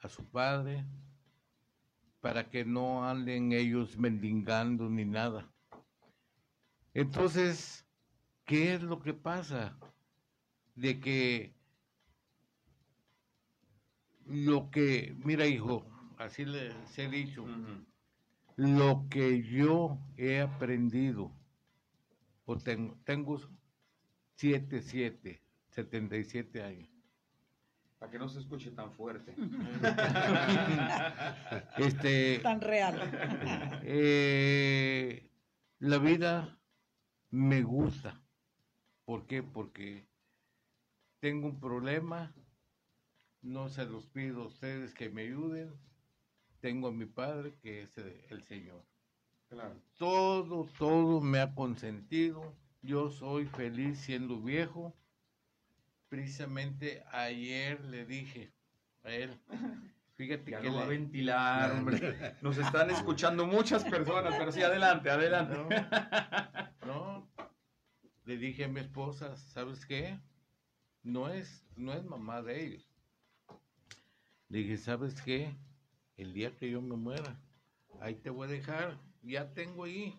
[0.00, 0.84] a su padre,
[2.20, 5.50] para que no anden ellos mendigando ni nada.
[6.94, 7.86] Entonces,
[8.44, 9.78] ¿qué es lo que pasa?
[10.74, 11.54] De que
[14.26, 15.93] lo que, mira hijo,
[16.24, 17.44] así les he dicho,
[18.56, 21.32] lo que yo he aprendido,
[22.46, 23.38] o tengo, tengo
[24.36, 26.88] 7, 7, 77 años.
[27.98, 29.34] Para que no se escuche tan fuerte.
[31.78, 33.80] Este, Tan real.
[33.84, 35.28] eh,
[35.78, 36.58] la vida
[37.30, 38.20] me gusta.
[39.04, 39.42] ¿Por qué?
[39.42, 40.06] Porque
[41.20, 42.34] tengo un problema,
[43.42, 45.74] no se los pido a ustedes que me ayuden.
[46.64, 48.82] Tengo a mi padre que es eh, el Señor.
[49.50, 49.78] Claro.
[49.98, 52.54] Todo, todo me ha consentido.
[52.80, 54.94] Yo soy feliz siendo viejo.
[56.08, 58.50] Precisamente ayer le dije
[59.02, 59.38] a él,
[60.16, 62.34] fíjate Ya que no va a le- ventilar, hombre.
[62.40, 65.54] Nos están escuchando muchas personas, pero sí, adelante, adelante.
[66.86, 67.28] No, no.
[68.24, 70.18] Le dije a mi esposa, ¿sabes qué?
[71.02, 72.88] No es, no es mamá de ellos.
[74.48, 75.54] Le dije, ¿sabes qué?
[76.16, 77.36] El día que yo me muera,
[78.00, 80.18] ahí te voy a dejar, ya tengo ahí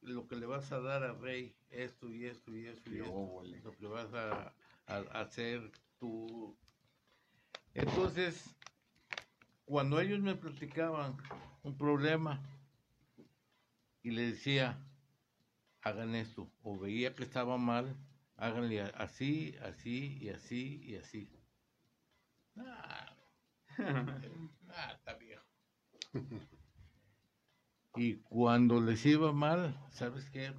[0.00, 3.42] lo que le vas a dar al rey, esto y esto y esto y esto,
[3.64, 4.54] lo que vas a,
[4.86, 6.56] a- a hacer tú.
[7.72, 8.54] Entonces,
[9.64, 11.16] cuando ellos me platicaban
[11.62, 12.40] un problema
[14.02, 14.78] y le decía,
[15.82, 17.96] hagan esto, o veía que estaba mal,
[18.36, 21.30] háganle a- así, así y así y así.
[22.56, 23.16] Ah,
[24.76, 25.44] ah, está viejo.
[27.96, 30.52] Y cuando les iba mal, ¿sabes qué?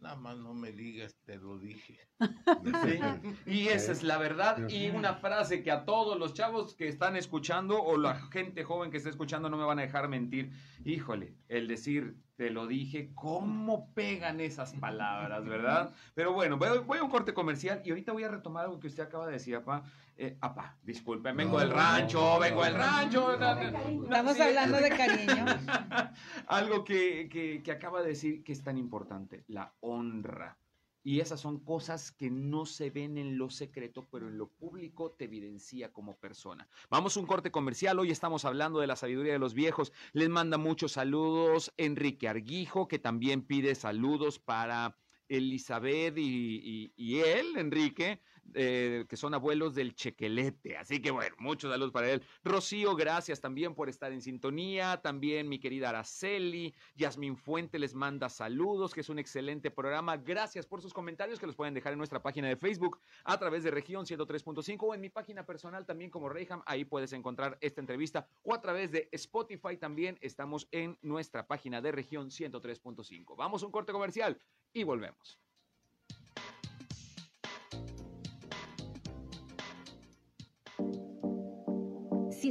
[0.00, 1.98] Nada más no me digas, te lo dije.
[2.84, 3.00] Sí,
[3.46, 4.68] y esa es la verdad.
[4.68, 8.90] Y una frase que a todos los chavos que están escuchando o la gente joven
[8.90, 10.52] que está escuchando no me van a dejar mentir.
[10.84, 15.92] Híjole, el decir te lo dije, ¿cómo pegan esas palabras, verdad?
[16.14, 18.88] Pero bueno, voy, voy a un corte comercial y ahorita voy a retomar algo que
[18.88, 19.84] usted acaba de decir, apá.
[20.16, 23.36] Eh, apá, disculpe, vengo No, del rancho, no, vengo del rancho.
[23.38, 25.44] no, Estamos hablando de cariño.
[26.46, 30.58] Algo que, que- que acaba de decir que es tan importante, la honra.
[31.04, 35.10] Y esas son cosas que no se ven en lo secreto, pero en lo público
[35.18, 36.68] te evidencia como persona.
[36.90, 37.98] Vamos a un corte comercial.
[37.98, 39.92] Hoy estamos hablando de la sabiduría de los viejos.
[40.12, 44.96] Les manda muchos saludos Enrique Arguijo, que también pide saludos para
[45.28, 48.20] Elizabeth y, y- y él, Enrique,
[48.54, 50.76] eh, que son abuelos del Chequelete.
[50.76, 52.22] Así que bueno, muchos saludos para él.
[52.44, 55.00] Rocío, gracias también por estar en sintonía.
[55.02, 56.74] También mi querida Araceli.
[56.94, 60.16] Yasmín Fuente les manda saludos, que es un excelente programa.
[60.16, 63.64] Gracias por sus comentarios que los pueden dejar en nuestra página de Facebook a través
[63.64, 66.62] de región 103.5 o en mi página personal también como Reyham.
[66.66, 71.80] Ahí puedes encontrar esta entrevista o a través de Spotify también estamos en nuestra página
[71.80, 73.36] de región 103.5.
[73.36, 74.38] Vamos a un corte comercial
[74.72, 75.38] y volvemos.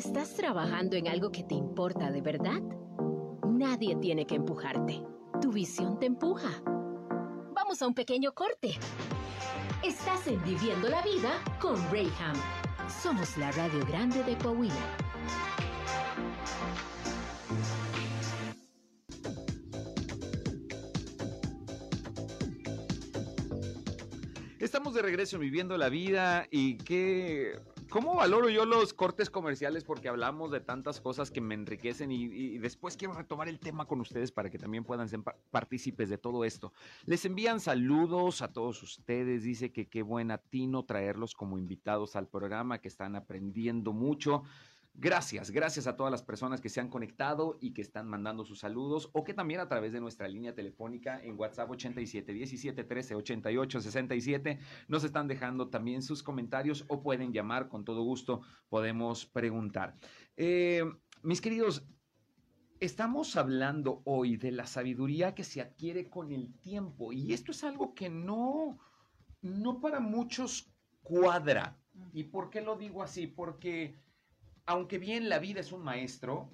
[0.06, 2.60] Estás trabajando en algo que te importa de verdad,
[3.46, 5.04] nadie tiene que empujarte.
[5.40, 6.64] Tu visión te empuja.
[7.54, 8.80] Vamos a un pequeño corte.
[9.84, 12.36] Estás en Viviendo la Vida con Rayham.
[13.04, 14.74] Somos la Radio Grande de Coahuila.
[24.58, 27.60] Estamos de regreso en viviendo la vida y qué,
[27.92, 29.84] ¿Cómo valoro yo los cortes comerciales?
[29.84, 34.00] Porque hablamos de tantas cosas que me enriquecen y, después quiero retomar el tema con
[34.00, 35.20] ustedes para que también puedan ser
[35.52, 36.72] partícipes de todo esto.
[37.06, 39.44] Les envían saludos a todos ustedes.
[39.44, 44.44] Dice que qué buen atino traerlos como invitados al programa, que están aprendiendo mucho.
[44.94, 48.60] Gracias, gracias a todas las personas que se han conectado y que están mandando sus
[48.60, 53.16] saludos o que también a través de nuestra línea telefónica en WhatsApp 87 17 13
[53.16, 59.26] 88 67 nos están dejando también sus comentarios o pueden llamar con todo gusto, podemos
[59.26, 59.96] preguntar.
[60.36, 60.84] Eh,
[61.24, 61.88] mis queridos,
[62.82, 67.64] estamos hablando hoy de la sabiduría que se adquiere con el tiempo y esto es
[67.64, 68.78] algo que no,
[69.42, 71.78] no para muchos cuadra.
[72.14, 73.28] ¿Y por qué lo digo así?
[73.28, 73.96] Porque
[74.66, 76.52] aunque bien la vida es un maestro,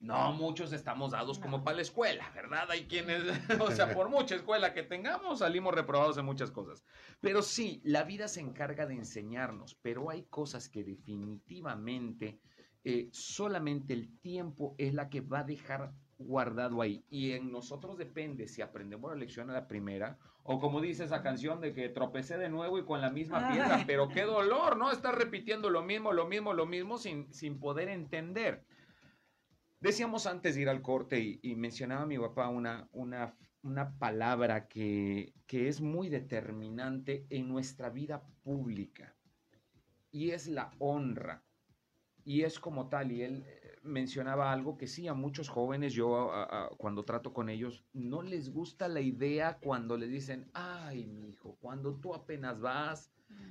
[0.00, 2.70] no muchos estamos dados como para la escuela, ¿verdad?
[2.70, 3.22] Hay quienes,
[3.60, 6.84] o sea, por mucha escuela que tengamos, salimos reprobados en muchas cosas.
[7.20, 12.40] Pero sí, la vida se encarga de enseñarnos, pero hay cosas que definitivamente
[12.84, 17.04] eh, solamente el tiempo es la que va a dejar guardado ahí.
[17.08, 20.18] Y en nosotros depende si aprendemos la lección a la primera
[20.50, 23.84] o como dice esa canción de que tropecé de nuevo y con la misma piedra,
[23.86, 24.90] pero qué dolor, ¿no?
[24.90, 28.64] Estar repitiendo lo mismo, lo mismo, lo mismo sin, sin poder entender.
[29.78, 34.68] Decíamos antes de ir al corte y, mencionaba a mi papá una, una, una palabra
[34.68, 39.14] que, que es muy determinante en nuestra vida pública
[40.10, 41.44] y es la honra.
[42.24, 43.44] Y es como tal, y él
[43.82, 46.30] mencionaba algo que sí, a muchos jóvenes, yo
[46.76, 51.56] cuando trato con ellos, no les gusta la idea cuando les dicen, ay, mi hijo,
[51.60, 53.10] cuando tú apenas vas,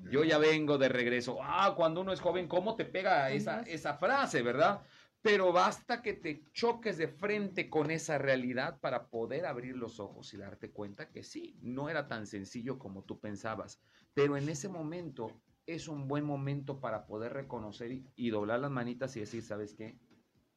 [0.09, 1.37] yo ya vengo de regreso.
[1.41, 4.81] Ah, cuando uno es joven, ¿cómo te pega esa, esa frase, verdad?
[5.21, 10.33] Pero basta que te choques de frente con esa realidad para poder abrir los ojos
[10.33, 13.81] y darte cuenta que sí, no era tan sencillo como tú pensabas.
[14.13, 18.71] Pero en ese momento es un buen momento para poder reconocer y, y doblar las
[18.71, 19.97] manitas y decir, ¿sabes qué?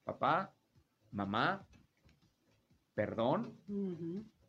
[0.04, 0.54] Papá,
[1.12, 1.66] mamá,
[2.94, 3.56] perdón,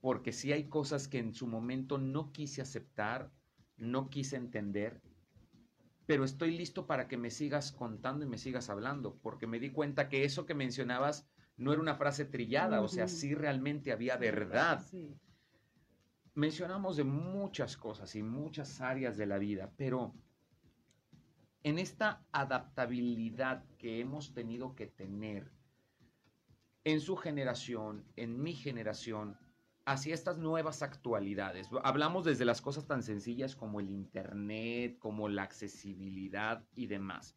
[0.02, 3.32] porque sí hay cosas que en su momento no quise aceptar,
[3.78, 5.02] no quise entender,
[6.06, 9.72] pero estoy listo para que me sigas contando y me sigas hablando, porque me di
[9.72, 14.18] cuenta que eso que mencionabas no era una frase trillada, o sea, sí realmente había
[14.18, 14.84] verdad.
[16.34, 20.14] Mencionamos de muchas cosas y muchas áreas de la vida, pero
[21.64, 25.52] en esta adaptabilidad que hemos tenido que tener
[26.84, 29.38] en su generación, en mi generación,
[29.86, 31.70] hacia estas nuevas actualidades.
[31.84, 37.36] Hablamos desde las cosas tan sencillas como el Internet, como la accesibilidad y demás.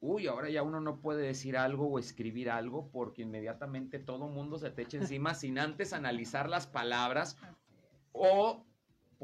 [0.00, 4.58] Uy, ahora ya uno no puede decir algo o escribir algo porque inmediatamente todo mundo
[4.58, 7.38] se te echa encima sin antes analizar las palabras
[8.12, 8.64] o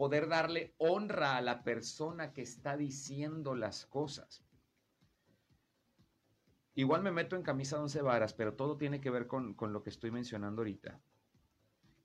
[0.00, 4.42] poder darle honra a la persona que está diciendo las cosas.
[6.74, 9.82] Igual me meto en camisa de once varas, pero todo tiene que ver con, lo
[9.82, 10.98] que estoy mencionando ahorita.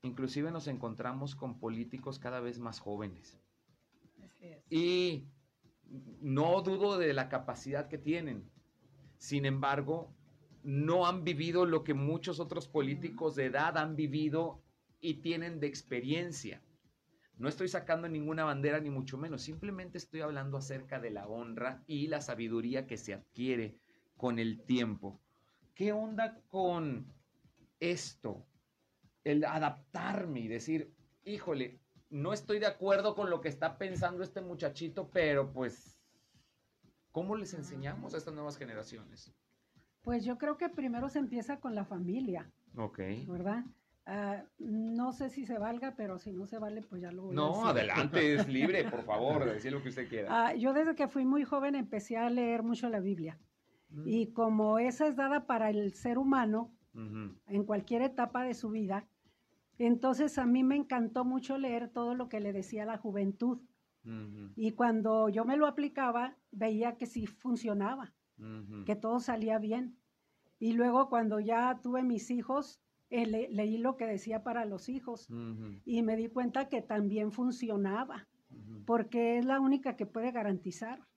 [0.01, 3.39] Inclusive nos encontramos con políticos cada vez más jóvenes.
[4.69, 5.29] Y
[6.19, 8.51] no dudo de la capacidad que tienen.
[9.19, 10.13] Sin embargo,
[10.63, 14.61] no han vivido lo que muchos otros políticos de edad han vivido
[14.99, 16.61] y tienen de experiencia.
[17.37, 21.83] No estoy sacando ninguna bandera ni mucho menos, simplemente estoy hablando acerca de la honra
[21.85, 23.77] y la sabiduría que se adquiere
[24.15, 25.19] con el tiempo.
[25.73, 27.13] ¿Qué onda con
[27.79, 28.45] esto?
[29.23, 30.93] El adaptarme y decir,
[31.25, 35.99] híjole, no estoy de acuerdo con lo que está pensando este muchachito, pero pues,
[37.11, 39.33] ¿cómo les enseñamos a estas nuevas generaciones?
[40.01, 42.49] Pues yo creo que primero se empieza con la familia.
[42.77, 42.99] Ok.
[43.27, 43.65] ¿Verdad?
[44.07, 47.35] Ah, no sé si se valga, pero si no se vale, pues ya lo voy
[47.35, 50.27] no, a No, adelante, es libre, por favor, decir lo que usted quiera.
[50.29, 53.39] Ah, yo desde que fui muy joven empecé a leer mucho la Biblia.
[53.89, 54.03] Mm.
[54.07, 56.71] Y como esa es dada para el ser humano,
[57.47, 59.05] en cualquier etapa de su vida,
[59.77, 63.59] entonces a mí me encantó mucho leer todo lo que le decía la juventud.
[64.55, 68.13] Y cuando yo me lo aplicaba, veía que sí funcionaba,
[68.85, 69.97] que todo salía bien.
[70.59, 75.27] Y luego cuando ya tuve mis hijos, eh, leí lo que decía para los hijos
[75.85, 78.27] y me di cuenta que también funcionaba,
[78.85, 81.07] porque es la única que puede garantizar,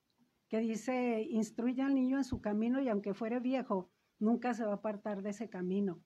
[0.48, 4.72] que dice, instruye al niño en su camino y aunque fuere viejo, nunca se va
[4.72, 6.03] a apartar de ese camino.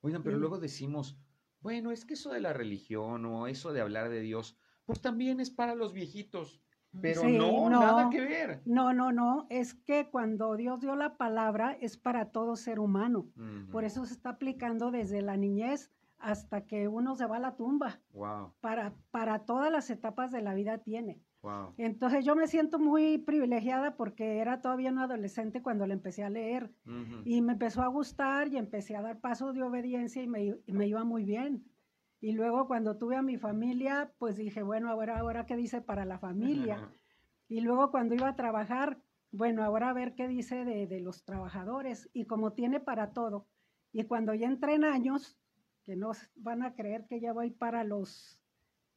[0.00, 1.16] Oigan, pero luego decimos,
[1.60, 5.40] bueno, es que eso de la religión o eso de hablar de Dios, pues también
[5.40, 6.62] es para los viejitos.
[7.00, 8.60] Pero no, nada que ver.
[8.64, 9.46] No, no, no.
[9.50, 13.26] Es que cuando Dios dio la palabra es para todo ser humano.
[13.70, 17.56] Por eso se está aplicando desde la niñez hasta que uno se va a la
[17.56, 18.00] tumba.
[18.12, 18.54] Wow.
[18.60, 21.20] Para, para todas las etapas de la vida tiene.
[21.42, 21.74] Wow.
[21.76, 26.30] Entonces yo me siento muy privilegiada porque era todavía una adolescente cuando le empecé a
[26.30, 26.72] leer
[27.26, 30.72] y me empezó a gustar y empecé a dar pasos de obediencia y me, y
[30.72, 31.62] me iba muy bien.
[32.24, 36.06] Y luego cuando tuve a mi familia, pues dije, bueno, ahora, ahora qué dice para
[36.06, 36.88] la familia.
[37.48, 38.98] Y luego cuando iba a trabajar,
[39.30, 43.46] bueno, ahora a ver qué dice de, de los trabajadores y como tiene para todo.
[43.92, 45.36] Y cuando ya entré en años,
[45.82, 48.40] que no van a creer que ya voy para los,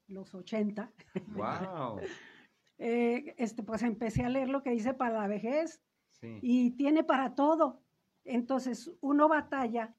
[0.08, 0.90] los 80,
[1.36, 2.00] Wow.
[2.78, 6.40] eh, este, pues empecé a leer lo que dice para la vejez Sí.
[6.42, 7.82] y tiene para todo.
[8.24, 9.94] Entonces uno batalla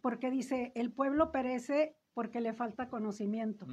[0.00, 3.66] porque dice, el pueblo perece porque le falta conocimiento.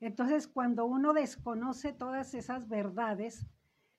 [0.00, 3.46] Entonces, cuando uno desconoce todas esas verdades,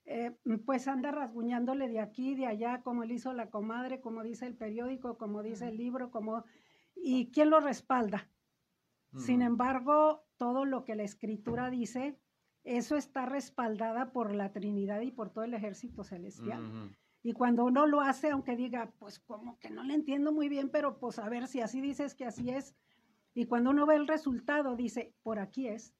[0.06, 4.46] eh, pues anda rasguñándole de aquí, de allá, como le hizo la comadre, como dice
[4.46, 6.44] el periódico, como dice el libro, como...
[6.96, 8.28] ¿Y quién lo respalda?
[9.16, 12.18] Sin embargo, todo lo que la escritura dice,
[12.64, 16.92] eso está respaldada por la Trinidad y por todo el ejército celestial.
[17.22, 20.70] Y cuando uno lo hace, aunque diga, pues como que no le entiendo muy bien,
[20.70, 22.74] pero pues a ver si así dices que así es.
[23.34, 25.94] Y cuando uno ve el resultado, dice, por aquí es.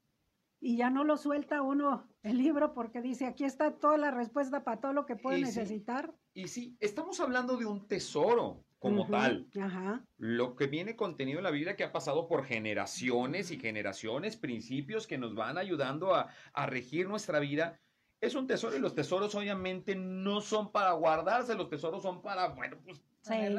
[0.61, 4.63] Y ya no lo suelta uno el libro porque dice, aquí está toda la respuesta
[4.63, 5.47] para todo lo que puede Y sí.
[5.47, 6.13] necesitar.
[6.35, 9.49] Y sí, estamos hablando de un tesoro como tal.
[9.61, 10.05] Ajá.
[10.19, 15.07] Lo que viene contenido en la Biblia que ha pasado por generaciones y generaciones, principios
[15.07, 17.79] que nos van ayudando a, a regir nuestra vida.
[18.21, 22.49] Es un tesoro y los tesoros obviamente no son para guardarse, los tesoros son para,
[22.49, 23.03] bueno, pues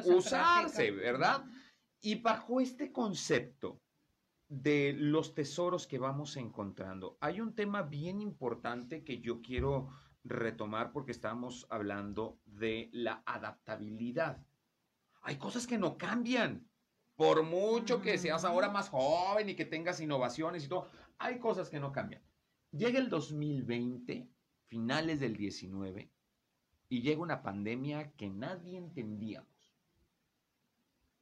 [0.06, 0.92] usarse.
[0.92, 1.44] ¿verdad?
[2.02, 3.80] Y bajo este concepto
[4.48, 9.90] de los tesoros que vamos encontrando, hay un tema bien importante que yo quiero
[10.24, 14.44] retomar porque estamos hablando de la adaptabilidad.
[15.22, 16.68] Hay cosas que no cambian.
[17.16, 21.70] Por mucho que seas ahora más joven y que tengas innovaciones y todo, hay cosas
[21.70, 22.24] que no cambian.
[22.72, 24.28] Llega el 2020,
[24.66, 26.10] finales del 19,
[26.90, 29.61] y llega una pandemia que nadie entendíamos.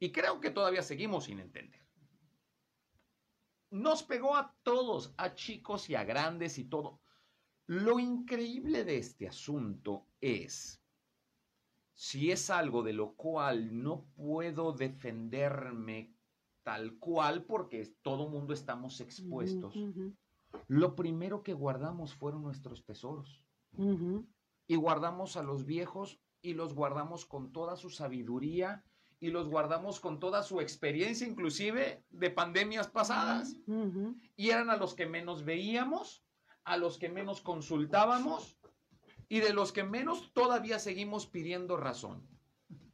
[0.00, 1.80] Y creo que todavía seguimos sin entender.
[3.70, 7.00] Nos pegó a todos, a chicos y a grandes y todo.
[7.66, 10.82] Lo increíble de este asunto es,
[11.94, 16.16] si es algo de lo cual no puedo defenderme
[16.62, 19.76] tal cual, porque todo mundo estamos expuestos,
[20.66, 23.40] lo primero que guardamos fueron nuestros tesoros
[24.66, 28.84] y guardamos a los viejos y los guardamos con toda su sabiduría
[29.20, 33.54] y los guardamos con toda su experiencia, inclusive de pandemias pasadas.
[34.36, 36.24] Y eran a los que menos veíamos,
[36.64, 38.56] a los que menos consultábamos
[39.28, 42.26] y de los que menos todavía seguimos pidiendo razón.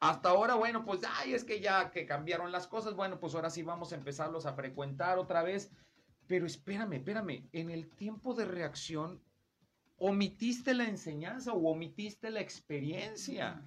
[0.00, 3.48] Hasta ahora, bueno, pues, ay, es que ya que cambiaron las cosas, bueno, pues ahora
[3.48, 5.70] sí vamos a empezarlos a frecuentar otra vez.
[6.26, 9.22] Pero espérame, espérame, en el tiempo de reacción,
[9.96, 13.64] omitiste la enseñanza o omitiste la experiencia.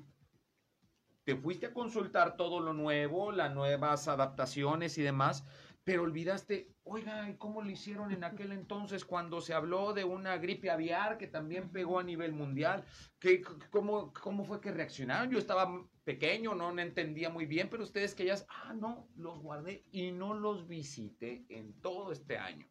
[1.30, 5.46] Te fuiste a consultar todo lo nuevo, las nuevas adaptaciones y demás,
[5.84, 10.38] pero olvidaste, oiga, ¿y cómo lo hicieron en aquel entonces cuando se habló de una
[10.38, 12.84] gripe aviar que también pegó a nivel mundial?
[13.20, 15.30] ¿Qué, cómo, ¿Cómo fue que reaccionaron?
[15.30, 19.38] Yo estaba pequeño, no, no entendía muy bien, pero ustedes que ya, ah, no, los
[19.38, 22.68] guardé y no los visité en todo este año.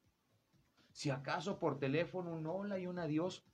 [0.91, 3.47] Si acaso por teléfono un hola y un adiós,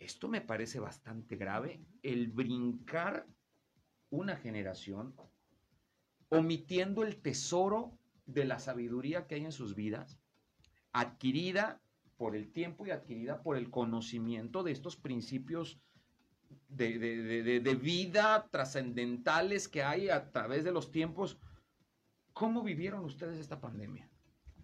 [0.00, 3.28] esto me parece bastante grave, el brincar
[4.10, 5.14] una generación
[6.28, 10.18] omitiendo el tesoro de la sabiduría que hay en sus vidas,
[10.92, 11.80] adquirida
[12.16, 15.80] por el tiempo y adquirida por el conocimiento de estos principios
[16.68, 21.38] de, de- de- de- de vida trascendentales que hay a través de los tiempos.
[22.32, 24.08] ¿Cómo vivieron ustedes esta pandemia?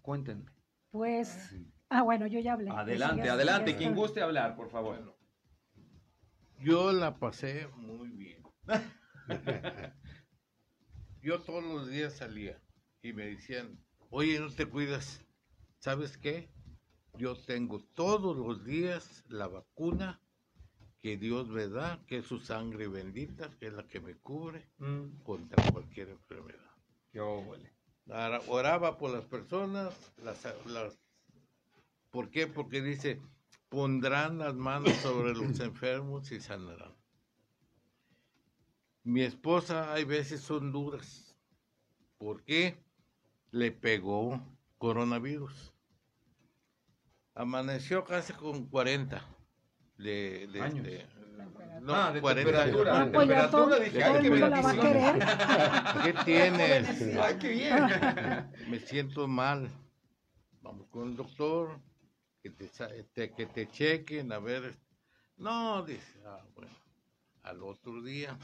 [0.03, 0.45] Cuéntenme.
[0.91, 1.55] Pues,
[1.89, 2.71] ah, bueno, yo ya hablé.
[2.71, 3.77] Adelante, adelante.
[3.77, 5.17] Quien guste hablar, por favor.
[6.61, 8.43] Yo la pasé muy bien.
[11.23, 12.61] Yo todos los días salía
[13.03, 13.79] y me decían,
[14.11, 15.25] oye, no te cuidas.
[15.79, 16.49] ¿Sabes qué?
[17.19, 20.21] Yo tengo todos los días la vacuna
[20.99, 24.69] que Dios me da, que es su sangre bendita, que es la que me cubre
[24.79, 26.61] Mm, contra cualquier enfermedad.
[27.13, 27.73] qué óvole.
[28.09, 30.99] Ara- Oraba por las personas, las, las-
[32.11, 32.47] ¿por qué?
[32.47, 33.21] Porque dice,
[33.69, 36.96] pondrán las manos sobre los enfermos y sanarán.
[39.07, 41.37] Mi esposa hay veces son duras.
[42.19, 42.77] ¿Por qué?
[43.53, 44.41] Le pegó
[44.79, 45.73] coronavirus.
[47.37, 49.23] Amaneció casi con 40
[49.99, 50.85] de, de- Años.
[50.85, 51.07] de-
[51.89, 53.01] Ah, de 40 temperatura.
[53.03, 55.19] Ah, pues ya todo, Temperatura, dije, todo ay, el qué mundo la va a bendición.
[55.21, 55.23] querer.
[56.03, 57.17] ¿Qué tienes?
[57.17, 58.51] Ay, qué bien.
[58.71, 59.71] me siento mal.
[60.63, 61.79] Vamos con el doctor.
[62.43, 64.75] que te- que te chequen, a ver.
[65.37, 66.73] No, dice, ah, bueno,
[67.45, 68.37] al otro día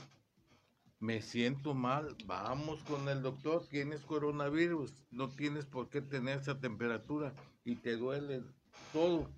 [1.02, 6.60] me siento mal, vamos con el doctor, tienes coronavirus, no tienes por qué tener esa
[6.60, 7.34] temperatura
[7.64, 8.44] y te duele
[8.92, 9.28] todo.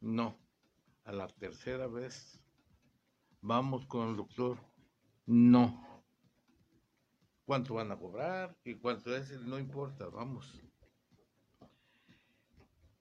[0.00, 0.38] No,
[1.04, 2.40] a la tercera vez,
[3.42, 4.56] vamos con el doctor,
[5.26, 6.02] no.
[7.44, 8.56] ¿Cuánto van a cobrar?
[8.64, 9.38] ¿Y cuánto es?
[9.42, 10.62] No importa, vamos.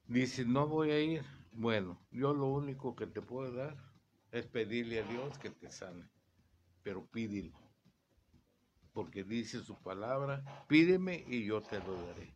[0.06, 1.24] Dice, no voy a ir.
[1.54, 3.78] Bueno, yo lo único que te puedo dar
[4.32, 6.10] es pedirle a Dios que te sane,
[6.84, 7.69] pero pídelo.
[9.00, 12.36] Porque dice su palabra, pídeme y yo te lo daré.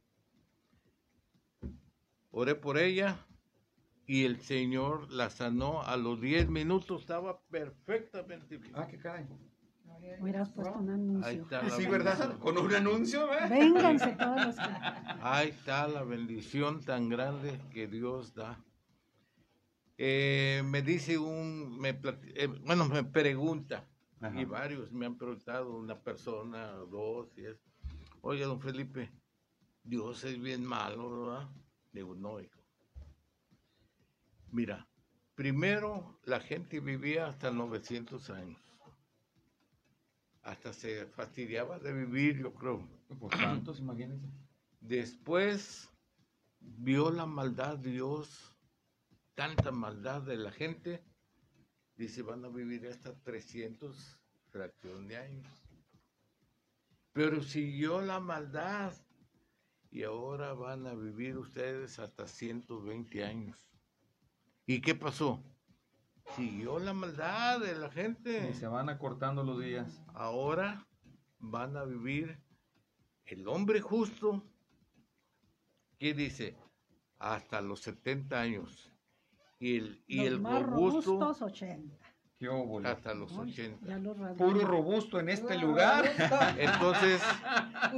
[2.31, 3.17] Oré por ella
[4.07, 8.71] y el Señor la sanó a los 10 minutos, estaba perfectamente bien.
[8.77, 9.27] Ah, qué caray.
[10.21, 11.69] Hubieras puesto un Ahí anuncio.
[11.75, 12.17] Sí, ¿verdad?
[12.17, 12.39] bendición.
[12.39, 13.49] Con un anuncio, ¿eh?
[13.49, 14.63] Vénganse todos los que...
[15.21, 18.57] Ahí está la bendición tan grande que Dios da.
[19.97, 21.99] Eh, me dice un, me
[22.35, 23.85] eh, bueno, me pregunta,
[24.23, 24.41] Ajá.
[24.41, 27.57] y varios me han preguntado, una persona, dos, y es,
[28.21, 29.11] oye, don Felipe,
[29.83, 31.49] Dios es bien malo, ¿verdad?
[31.91, 32.63] Digo, no, hijo.
[34.51, 34.87] Mira,
[35.35, 38.61] primero la gente vivía hasta 900 años.
[40.41, 42.87] Hasta se fastidiaba de vivir, yo creo.
[43.19, 44.27] Por tantos, imagínense.
[44.79, 45.89] Después
[46.59, 48.55] vio la maldad Dios,
[49.35, 51.03] tanta maldad de la gente,
[52.03, 54.19] dice, van a vivir hasta 300
[54.51, 55.47] fracción de años.
[57.13, 58.93] Pero siguió la maldad
[59.89, 63.57] y ahora van a vivir ustedes hasta 120 años.
[64.65, 65.41] ¿Y qué pasó?
[66.35, 68.49] Siguió la maldad de la gente.
[68.49, 70.03] Y se van acortando los días.
[70.13, 70.85] Ahora
[71.39, 72.37] van a vivir
[73.25, 74.43] el hombre justo,
[75.99, 76.57] que dice,
[77.19, 78.92] hasta los 70 años.
[79.63, 81.97] Y el, y los el más robusto robustos, 80.
[82.37, 82.89] Qué óvole.
[82.89, 83.87] hasta los Ay, 80.
[83.87, 86.03] Ya los Puro robusto en este lugar.
[86.59, 87.21] Entonces,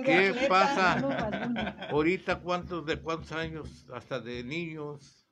[0.06, 0.48] ¿qué atleta.
[0.48, 1.88] Pasa?
[1.90, 3.88] Ahorita, ¿cuántos de cuántos años?
[3.92, 5.28] Hasta de niños.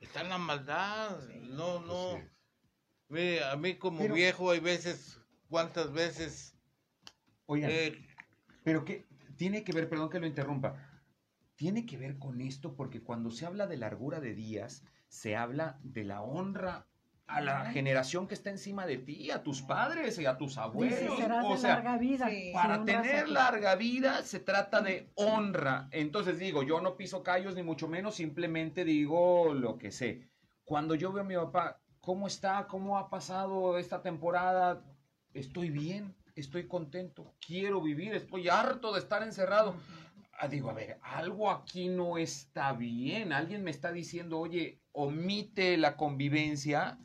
[0.00, 1.20] Está en la maldad.
[1.42, 2.16] No, no.
[2.16, 2.24] Es.
[3.08, 6.56] Mire, a mí como Pero- viejo hay veces, ¿cuántas veces?
[7.46, 7.92] Oigan, eh,
[8.64, 10.84] pero que tiene que ver, perdón que lo interrumpa,
[11.54, 15.78] tiene que ver con esto porque cuando se habla de largura de días, se habla
[15.82, 16.86] de la honra
[17.28, 20.98] a la generación que está encima de ti, a tus padres y a tus abuelos.
[20.98, 22.28] Dice, serás o de sea, larga vida.
[22.30, 22.46] sí.
[22.46, 25.88] si para tener larga vida se trata de honra.
[25.90, 30.26] Entonces digo, yo no piso callos ni mucho menos, simplemente digo lo que sé.
[30.64, 32.66] Cuando yo veo a mi papá, ¿cómo está?
[32.66, 34.82] ¿Cómo ha pasado esta temporada?
[35.34, 39.74] Estoy bien, estoy contento, quiero vivir, estoy harto de estar encerrado.
[40.40, 43.32] Ah, digo, a ver, algo aquí no está bien.
[43.32, 46.98] Alguien me está diciendo, oye, omite la convivencia,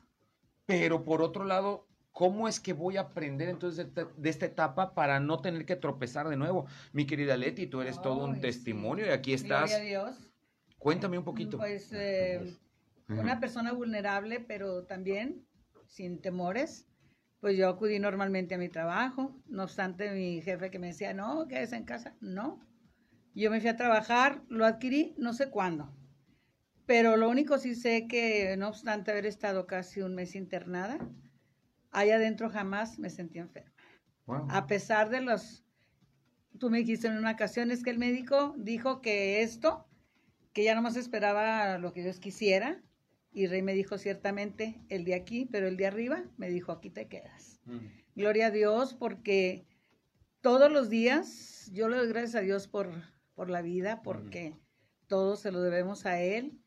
[0.65, 5.19] pero por otro lado, ¿cómo es que voy a aprender entonces de, esta- etapa para
[5.19, 6.65] no tener que tropezar de nuevo?
[6.91, 8.41] Mi querida Leti, tú eres todo un sí.
[8.41, 9.69] testimonio y aquí estás.
[9.69, 10.31] Gloria a Dios.
[10.79, 11.57] Cuéntame un poquito.
[11.57, 12.57] Pues eh,
[13.09, 15.45] una persona vulnerable, pero también
[15.87, 16.87] sin temores.
[17.41, 19.35] Pues yo acudí normalmente a mi trabajo.
[19.47, 22.15] No obstante, mi jefe que me decía, no, quédese en casa.
[22.21, 22.59] No.
[23.35, 25.93] Yo me fui a trabajar, lo adquirí, no sé cuándo.
[26.85, 30.97] Pero lo único sí sé que, no obstante haber estado casi un mes internada,
[31.91, 33.71] allá adentro jamás me sentí enferma.
[34.25, 34.47] Wow.
[34.49, 35.65] A pesar de los,
[36.59, 39.87] tú me dijiste en una ocasión, es que el médico dijo que esto,
[40.51, 42.81] que ya nomás esperaba lo que Dios quisiera,
[43.31, 46.89] y Rey me dijo ciertamente el de aquí, pero el de arriba me dijo aquí
[46.89, 47.59] te quedas.
[47.65, 47.87] Mm.
[48.15, 49.65] Gloria a Dios porque
[50.41, 52.91] todos los días yo le doy gracias a Dios por,
[53.33, 54.55] por la vida, porque
[55.07, 56.62] todo se lo debemos a Él.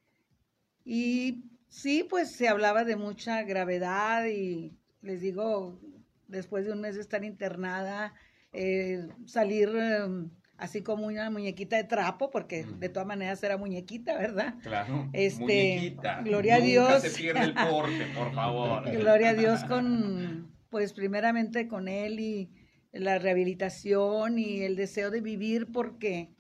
[0.89, 4.73] Y sí, pues se hablaba de mucha gravedad y
[5.03, 5.81] les digo,
[6.29, 8.15] después de un mes de estar internada,
[8.53, 10.29] eh, salir eh,
[10.59, 14.55] así como una muñequita de trapo, porque de todas maneras era muñequita, ¿verdad?
[14.63, 15.11] Claro.
[15.13, 16.23] Este, Muñequita.
[16.23, 17.03] gloria a Dios.
[17.03, 18.89] se pierde el porte, por favor.
[18.97, 22.51] Gloria a Dios con, pues primeramente con Él y
[22.93, 26.31] la rehabilitación y el deseo de vivir porque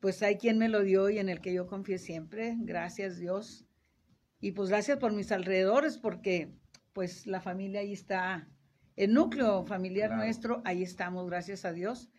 [0.00, 3.64] pues hay quien me lo dio y en el que yo confié siempre, gracias Dios.
[4.44, 6.50] Y pues gracias por mis alrededores porque
[6.92, 8.46] pues la familia ahí está,
[8.94, 10.22] el núcleo familiar Claro.
[10.22, 12.10] nuestro, ahí estamos, gracias a Dios.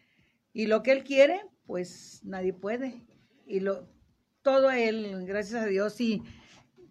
[0.51, 3.03] Y lo que Él quiere, pues nadie puede.
[3.45, 3.87] Y lo,
[4.41, 6.01] todo a Él, gracias a Dios.
[6.01, 6.23] Y,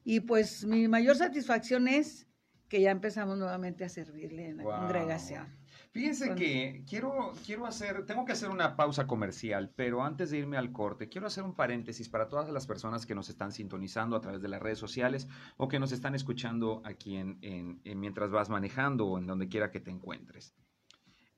[0.04, 2.28] y pues mi mayor satisfacción es
[2.68, 4.72] que ya empezamos nuevamente a servirle en la Wow.
[4.82, 5.48] congregación.
[5.94, 10.56] Fíjense que quiero, quiero hacer, tengo que hacer una pausa comercial, pero antes de irme
[10.56, 14.20] al corte, quiero hacer un paréntesis para todas las personas que nos están sintonizando a
[14.20, 18.32] través de las redes sociales o que nos están escuchando aquí en, en- en mientras
[18.32, 20.52] vas manejando o en donde quiera que te encuentres.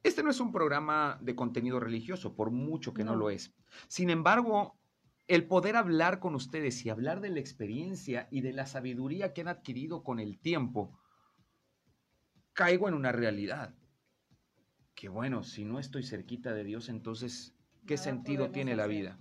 [0.03, 3.19] Este no es un programa de contenido religioso, por mucho que no, No.
[3.19, 3.55] lo es.
[3.89, 4.79] Sin embargo,
[5.29, 9.43] el poder hablar con ustedes y hablar de la experiencia y de la sabiduría que
[9.43, 10.99] han adquirido con el tiempo,
[12.55, 13.75] caigo en una realidad.
[14.97, 17.55] Que bueno, si no estoy cerquita de Dios, entonces,
[17.86, 19.20] ¿qué Nada sentido tiene la vida?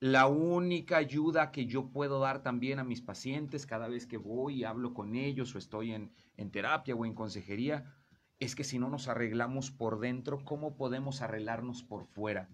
[0.00, 4.56] La única ayuda que yo puedo dar también a mis pacientes cada vez que voy
[4.56, 7.94] y hablo con ellos o estoy en, en terapia o en consejería,
[8.40, 12.48] es que si no nos arreglamos por dentro, ¿cómo podemos arreglarnos por fuera?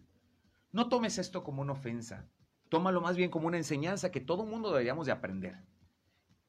[0.72, 2.26] No tomes esto como una ofensa,
[2.68, 5.62] tómalo más bien como una enseñanza que todo mundo deberíamos de aprender.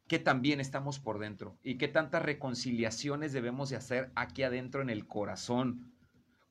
[0.07, 4.89] Que también estamos por dentro y qué tantas reconciliaciones debemos de hacer aquí adentro en
[4.89, 5.93] el corazón,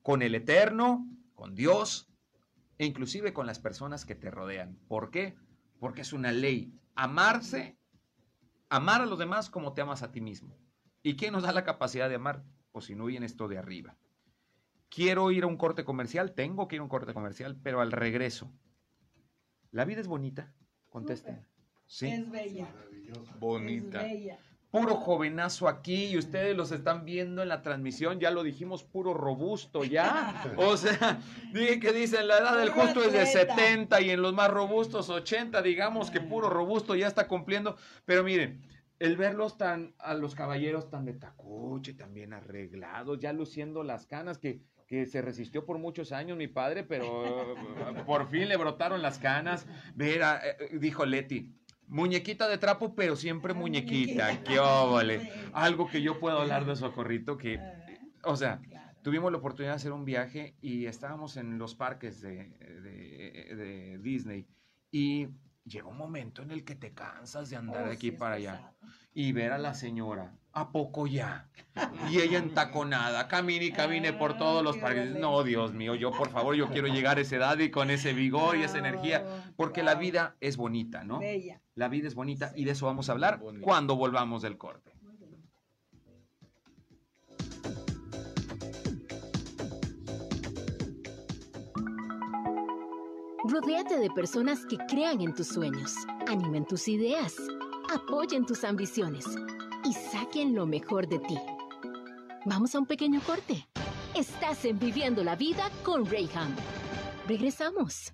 [0.01, 2.09] con el Eterno, con Dios
[2.77, 4.77] e inclusive con las personas que te rodean.
[4.87, 5.35] ¿Por qué?
[5.79, 6.73] Porque es una ley.
[6.95, 7.77] Amarse,
[8.69, 10.57] amar a los demás como te amas a ti mismo.
[11.03, 12.43] ¿Y quién nos da la capacidad de amar?
[12.71, 13.97] Pues si no viene esto de arriba.
[14.89, 17.91] Quiero ir a un corte comercial, tengo que ir a un corte comercial, pero al
[17.91, 18.51] regreso.
[19.71, 20.53] ¿La vida es bonita?
[20.89, 21.45] Contesten.
[21.85, 22.07] Sí.
[22.07, 22.69] Es bella.
[22.73, 23.33] Maravilloso.
[23.39, 24.05] Bonita.
[24.05, 24.39] Es bella.
[24.71, 29.15] Puro jovenazo aquí y ustedes los están viendo en la transmisión, ya lo dijimos, puro
[29.15, 30.43] robusto ya.
[30.57, 31.19] O sea,
[31.53, 33.55] dije que dicen la edad del justo es de atleta.
[33.55, 37.77] 70 y en los más robustos 80, digamos que puro robusto ya está cumpliendo.
[38.05, 38.61] Pero miren,
[38.99, 44.05] el verlos tan, a los caballeros tan de tacuche, tan bien arreglados, ya luciendo las
[44.05, 47.55] canas que, que se resistió por muchos años mi padre, pero
[48.05, 49.65] por fin le brotaron las canas.
[49.95, 51.55] Ver, a- eh, dijo Leti,
[51.89, 54.23] muñequita de trapo, pero siempre muñequita.
[54.27, 54.43] Muñequita.
[54.43, 55.31] ¡Qué óvole!
[55.53, 58.61] Algo que yo puedo hablar de Socorrito, que, Ah, o sea,
[59.01, 63.97] tuvimos la oportunidad de hacer un viaje y estábamos en los parques de, de- de
[63.99, 64.45] Disney
[64.91, 65.27] y
[65.65, 68.51] llega un momento en el que te cansas de andar de aquí sí, para allá
[68.55, 68.75] pesado.
[69.19, 71.49] Y ver a la señora, ¿a poco ya?
[72.09, 75.13] Y ella entaconada, camine y camine por todos los parques.
[75.13, 78.13] No, Dios mío, yo por favor, yo quiero llegar a esa edad y con ese
[78.13, 81.19] vigor y esa energía, porque la vida es bonita, ¿no?
[81.75, 84.93] La vida es bonita y de eso vamos a hablar cuando volvamos del corte.
[93.43, 95.93] Rodéate de personas que crean en tus sueños,
[96.27, 97.35] animen tus ideas,
[97.89, 99.25] apoyen tus ambiciones
[99.83, 101.37] y saquen lo mejor de ti.
[102.45, 103.67] Vamos a un pequeño corte.
[104.15, 106.55] Estás en Viviendo la Vida con Rayham.
[107.27, 108.13] Regresamos.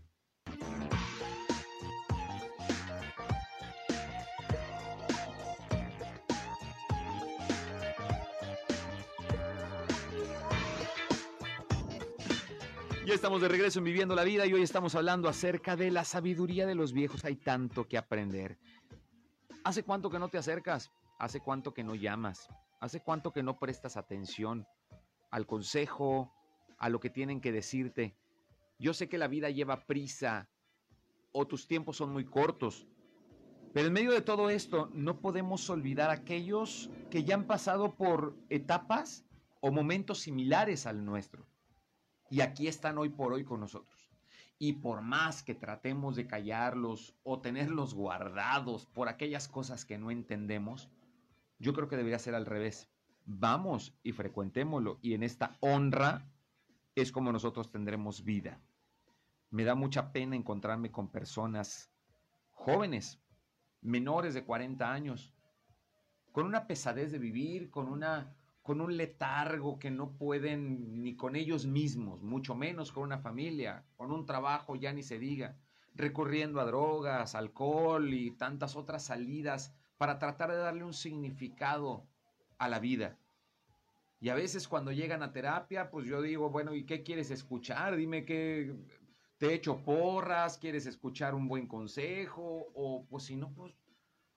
[13.05, 16.03] Ya estamos de regreso en Viviendo la Vida y hoy estamos hablando acerca de la
[16.03, 17.23] sabiduría de los viejos.
[17.23, 18.57] Hay tanto que aprender.
[19.66, 20.91] ¿Hace cuánto que no te acercas?
[21.18, 22.49] ¿Hace cuánto que no llamas?
[22.80, 24.68] ¿Hace cuánto que no prestas atención
[25.32, 26.32] al consejo,
[26.78, 28.16] a lo que tienen que decirte?
[28.78, 30.47] Yo sé que la vida lleva prisa
[31.32, 32.86] o tus tiempos son muy cortos,
[33.74, 37.95] pero en medio de todo esto no podemos olvidar a aquellos que ya han pasado
[37.95, 39.26] por etapas
[39.61, 41.47] o momentos similares al nuestro
[42.30, 43.94] y aquí están hoy por hoy con nosotros.
[44.58, 50.12] Y por más que tratemos de callarlos o tenerlos guardados por aquellas cosas que no
[50.12, 50.89] entendemos,
[51.60, 52.89] yo creo que debería ser al revés.
[53.26, 56.26] Vamos y frecuentémoslo y en esta honra
[56.95, 58.62] es como nosotros tendremos vida.
[59.49, 61.91] Me da mucha pena encontrarme con personas
[62.51, 63.22] jóvenes,
[63.82, 65.34] menores de 40 años,
[66.32, 68.36] con una pesadez de vivir, con una
[68.66, 73.86] con un letargo que no pueden ni con ellos mismos, mucho menos con una familia,
[73.95, 75.55] con un trabajo ya ni se diga,
[75.93, 82.07] recurriendo a drogas, alcohol y tantas otras salidas para tratar de darle un significado
[82.57, 83.20] a la vida.
[84.20, 87.95] Y a veces cuando llegan a terapia, pues yo digo, bueno, ¿y qué quieres escuchar?
[87.95, 88.74] Dime que
[89.38, 93.76] te echo porras, quieres escuchar un buen consejo, o pues si no, pues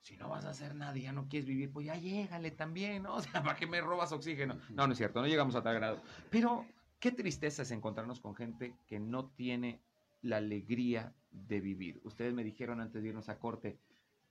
[0.00, 3.02] si no vas a hacer nada y ya no quieres vivir, pues ya llégale también,
[3.02, 3.14] ¿no?
[3.16, 4.56] O sea, ¿para qué me robas oxígeno?
[4.70, 6.00] No, no es cierto, no llegamos a tal grado.
[6.30, 6.64] Pero
[6.98, 9.80] qué tristeza es encontrarnos con gente que no tiene
[10.22, 12.00] la alegría de vivir.
[12.04, 13.78] Ustedes me dijeron antes de irnos a corte,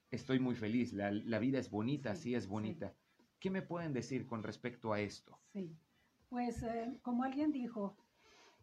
[0.10, 2.50] estoy muy feliz, la, la vida es bonita, sí, Sí, es sí.
[2.50, 2.94] bonita.
[3.40, 5.40] ¿Qué me pueden decir con respecto a esto?
[5.54, 5.76] Sí.
[6.30, 7.96] Pues eh, como alguien dijo,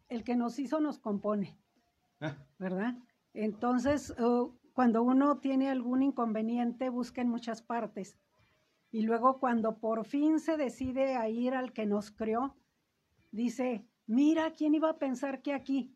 [0.09, 1.57] el que nos hizo nos compone.
[2.59, 2.95] ¿verdad?
[3.33, 8.17] Entonces, uh, cuando uno tiene algún inconveniente, busca en muchas partes.
[8.91, 12.57] Y luego cuando por fin se decide a ir al que nos creó,
[13.31, 15.95] dice, mira, ¿quién iba a pensar que aquí?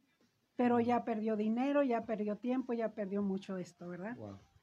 [0.55, 4.17] Pero ya perdió dinero, ya perdió tiempo, ya perdió mucho esto, ¿verdad?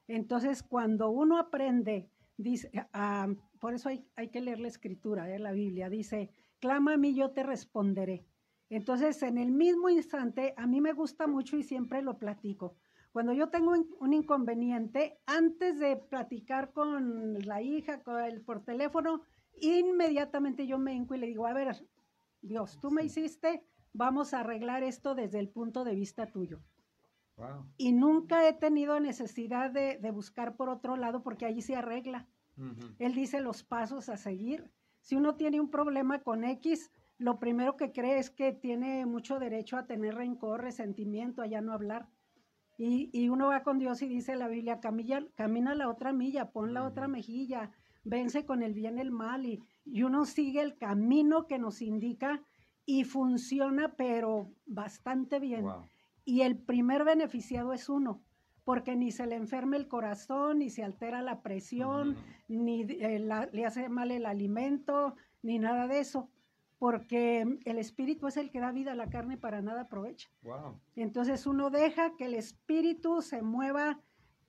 [0.07, 3.27] Entonces, cuando uno aprende, dice, ah,
[3.59, 5.37] por eso hay, hay, que leer la escritura, ¿eh?
[5.37, 8.25] la Biblia, dice, clama a mí, yo te responderé.
[8.71, 12.75] Entonces, en el mismo instante, a mí me gusta mucho y siempre lo platico.
[13.11, 19.21] Cuando yo tengo un inconveniente, antes de platicar con la hija con el, por teléfono,
[19.59, 21.75] inmediatamente yo me hinco y le digo, a ver,
[22.41, 26.61] Dios, tú me hiciste, vamos a arreglar esto desde el punto de vista tuyo.
[27.77, 32.27] Y nunca he tenido necesidad de, buscar por otro lado porque allí se arregla.
[32.97, 34.71] Él dice los pasos a seguir.
[35.01, 39.37] Si uno tiene un problema con X, lo primero que cree es que tiene mucho
[39.37, 42.09] derecho a tener rencor, resentimiento, a ya no hablar.
[42.77, 46.73] Y, uno va con Dios y dice la Biblia, camina, camina la otra milla, pon
[46.73, 47.71] la otra mejilla,
[48.03, 49.45] vence con el bien el mal.
[49.45, 52.43] Y, y uno sigue el camino que nos indica
[52.85, 55.65] y funciona, pero bastante bien.
[56.23, 58.23] Y el primer beneficiado es uno,
[58.63, 62.15] porque ni se le enferma el corazón, ni se altera la presión,
[62.47, 63.19] ni eh,
[63.51, 66.29] le hace mal el alimento, ni nada de eso,
[66.79, 70.29] porque el espíritu es el que da vida a la carne para nada aprovecha.
[70.95, 73.99] Entonces uno deja que el espíritu se mueva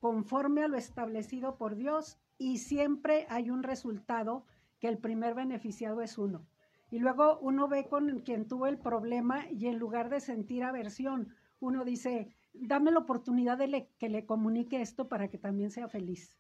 [0.00, 4.44] conforme a lo establecido por Dios y siempre hay un resultado
[4.78, 6.46] que el primer beneficiado es uno.
[6.90, 11.34] Y luego uno ve con quien tuvo el problema y en lugar de sentir aversión,
[11.60, 16.38] uno dice, dame la oportunidad de que le comunique esto para que también sea feliz.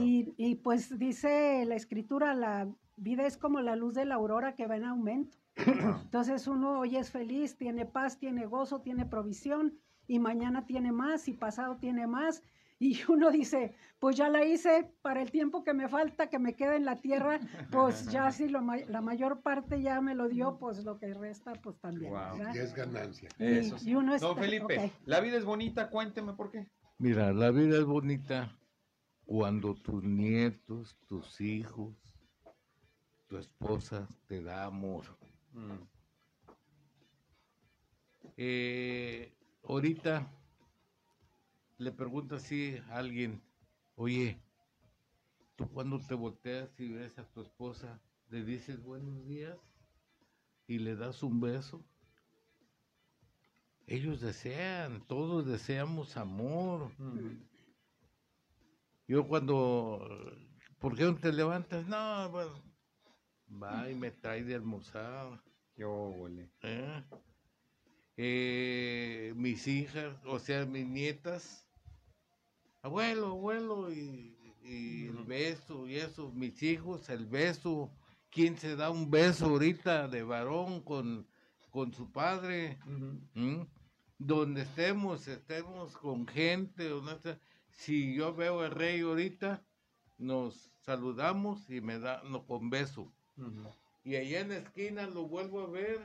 [0.00, 4.54] Y, y, pues dice la escritura, la vida es como la luz de la aurora
[4.54, 5.36] que va en aumento.
[5.56, 11.28] Entonces uno hoy es feliz, tiene paz, tiene gozo, tiene provisión y mañana tiene más
[11.28, 12.42] y pasado tiene más
[12.78, 16.54] y uno dice, pues ya la hice para el tiempo que me falta, que me
[16.54, 20.58] queda en la tierra, pues ya si lo, la mayor parte ya me lo dio,
[20.58, 22.12] pues lo que resta, pues también.
[22.52, 23.28] Y es ganancia.
[23.38, 26.66] Eso y uno Don Felipe, la vida es bonita, cuénteme por qué.
[26.98, 28.56] Mira, la vida es bonita
[29.24, 31.94] cuando tus nietos, tus hijos,
[33.26, 35.04] tu esposa te da amor.
[35.52, 35.94] Mm.
[38.36, 40.30] Eh, ahorita
[41.78, 43.40] le pregunta así a alguien,
[43.96, 44.38] oye,
[45.56, 48.00] tú cuando te volteas y ves a tu esposa,
[48.30, 49.56] le dices buenos días
[50.66, 51.84] y le das un beso.
[53.86, 56.90] Ellos desean, todos deseamos amor.
[59.06, 60.00] Yo cuando,
[60.78, 61.86] ¿por qué no te levantas?
[61.86, 62.62] No, bueno,
[63.62, 65.42] va y me trae de almorzar.
[65.76, 66.50] Yo, huele.
[66.62, 67.04] ¿Eh?
[68.16, 71.68] Eh, mis hijas, o sea, mis nietas,
[72.80, 77.92] abuelo, abuelo, y, el beso y eso, mis hijos, el beso,
[78.30, 81.26] ¿quién se da un beso ahorita de varón con,
[81.70, 82.78] con su padre?
[83.34, 83.62] ¿Mm?
[84.16, 87.18] Donde estemos, estemos con gente, o no
[87.76, 89.62] si yo veo al rey ahorita,
[90.18, 93.12] nos saludamos y me da no, con beso.
[94.04, 96.00] Y allá en la esquina lo vuelvo a ver,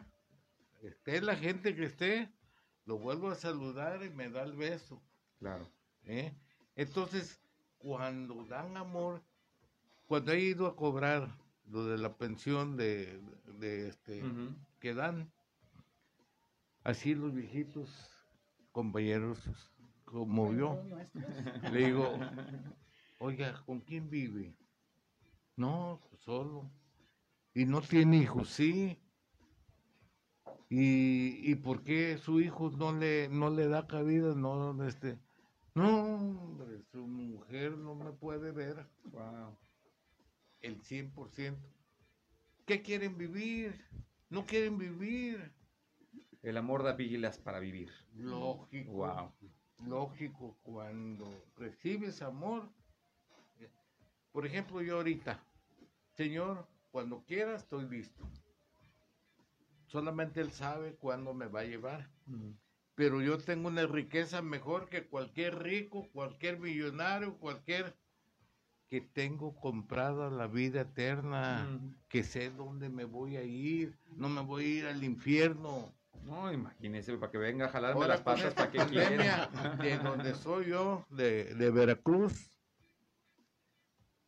[0.82, 2.32] esté la gente que esté,
[2.86, 5.01] lo vuelvo a saludar y me da el beso.
[5.38, 5.70] Claro.
[6.05, 6.34] ¿Eh?
[6.76, 7.39] Entonces,
[7.78, 9.22] cuando dan amor,
[10.07, 11.30] cuando he ido a cobrar
[11.67, 13.22] lo de la pensión de,
[13.88, 14.24] este
[14.80, 15.32] que dan,
[16.84, 18.09] así los viejitos
[18.72, 19.39] compañeros
[20.12, 20.82] como yo,
[21.72, 22.18] le digo,
[23.20, 24.55] oiga, ¿con quién vive?
[25.55, 26.72] No, pues solo.
[27.53, 28.97] Y no tiene hijos, sí.
[30.70, 34.36] ¿Y, y por qué su hijo no le, no le da cabida?
[34.36, 35.18] No, este,
[35.76, 38.88] no, hombre, su mujer no me puede ver.
[39.05, 39.57] Wow.
[40.62, 41.57] El 100%.
[42.66, 43.84] ¿Qué quieren vivir?
[44.30, 45.51] No quieren vivir.
[46.41, 47.91] El amor da pilas para vivir.
[48.16, 48.91] Lógico.
[48.91, 49.34] Wow.
[49.86, 51.25] Lógico, cuando
[51.57, 52.69] recibes amor.
[54.32, 55.43] Por ejemplo, yo ahorita,
[56.15, 58.23] Señor, cuando quiera estoy listo.
[59.88, 62.09] Solamente Él sabe cuándo me va a llevar
[62.99, 67.95] pero yo tengo una riqueza mejor que cualquier rico, cualquier millonario, cualquier
[68.89, 74.41] que tengo comprada la vida eterna, que sé dónde me voy a ir, no me
[74.41, 75.95] voy a ir al infierno.
[76.30, 79.49] No, imagínese, para que venga a jalarme las patas para que quiera.
[79.82, 82.51] De donde soy yo, de, de Veracruz.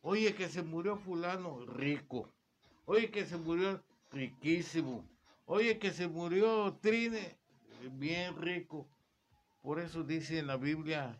[0.00, 2.28] Oye, que se murió fulano, rico.
[2.86, 5.08] Oye, que se murió riquísimo.
[5.46, 7.38] Oye, que se murió Trine,
[7.92, 8.88] bien rico.
[9.62, 11.16] Por eso dice en la Biblia,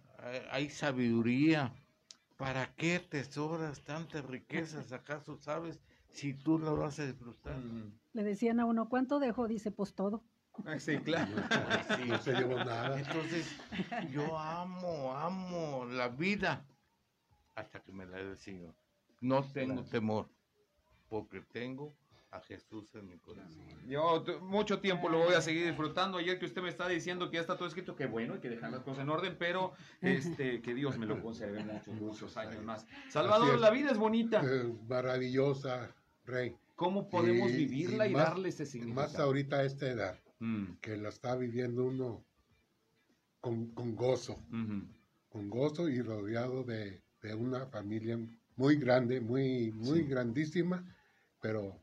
[0.50, 1.72] hay sabiduría
[2.42, 5.78] ¿para qué tesoras tantas riquezas acaso sabes
[6.08, 7.56] si tú lo vas a disfrutar?
[8.12, 9.46] Le decían a uno, ¿cuánto dejó?
[9.46, 10.24] Dice, pues todo.
[10.66, 11.30] Ah, Sí, claro.
[11.96, 12.04] Sí.
[12.06, 12.98] No se llevó nada.
[12.98, 13.56] Entonces,
[14.10, 16.64] yo amo, amo la vida
[17.54, 18.74] hasta que me la dé el Señor.
[19.20, 19.88] No tengo Claro.
[19.90, 20.28] temor,
[21.08, 21.94] porque tengo
[22.30, 23.62] a Jesús en mi corazón.
[23.86, 26.18] Yo mucho tiempo lo voy a seguir disfrutando.
[26.18, 28.48] Ayer que usted me está diciendo que ya está todo escrito, que bueno, hay que
[28.48, 32.62] dejar las cosas en orden, pero este, que Dios me lo conserve muchos, muchos años
[32.64, 32.86] más.
[33.10, 34.42] Salvador, la vida es bonita.
[34.44, 35.94] Eh, maravillosa,
[36.24, 36.56] Rey.
[36.74, 39.08] ¿Cómo podemos Y- vivirla y, más- darle ese significado?
[39.08, 42.24] Más ahorita a esta edad, Mm, que la está viviendo uno
[43.40, 44.44] con, con gozo,
[45.28, 48.18] con gozo y rodeado de, de una familia
[48.56, 50.04] muy grande, muy, muy Sí.
[50.06, 50.84] grandísima,
[51.40, 51.80] pero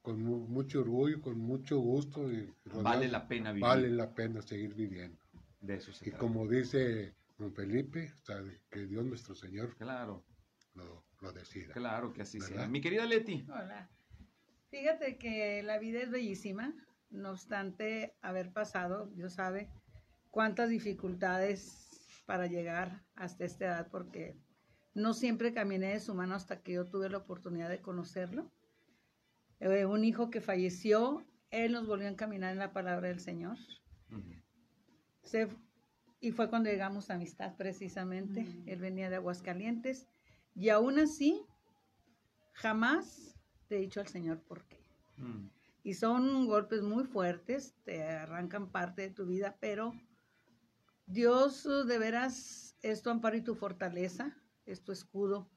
[0.00, 2.30] con mu- mucho orgullo, con mucho gusto.
[2.30, 3.62] Y rodeado- Vale la pena vivir.
[3.62, 5.18] Vale la pena seguir viviendo.
[5.60, 6.20] De eso se Y trata.
[6.20, 10.24] como dice don Felipe, o sea, que Dios nuestro Señor Claro,
[10.74, 11.72] lo, lo decida.
[11.72, 12.68] claro que así sea.
[12.68, 13.44] Mi querida Leti.
[13.48, 13.90] Hola.
[14.70, 16.72] Fíjate que la vida es bellísima,
[17.12, 19.68] no obstante haber pasado, Dios sabe,
[20.30, 21.88] cuántas dificultades
[22.26, 24.36] para llegar hasta esta edad, porque
[24.94, 28.50] no siempre caminé de su mano hasta que yo tuve la oportunidad de conocerlo.
[29.60, 33.56] Eh, un hijo que falleció, él nos volvió a encaminar en la palabra del Señor.
[35.22, 35.48] Se-
[36.20, 38.42] y fue cuando llegamos a amistad precisamente.
[38.44, 38.68] Mm.
[38.68, 40.06] Él venía de Aguascalientes
[40.54, 41.44] y aún así
[42.52, 43.34] jamás
[43.68, 44.78] te he dicho al Señor por qué.
[45.16, 45.48] Mm.
[45.82, 49.92] Y son golpes muy fuertes, te arrancan parte de tu vida, pero
[51.06, 55.50] Dios uh, de veras es tu amparo y tu fortaleza, es tu escudo.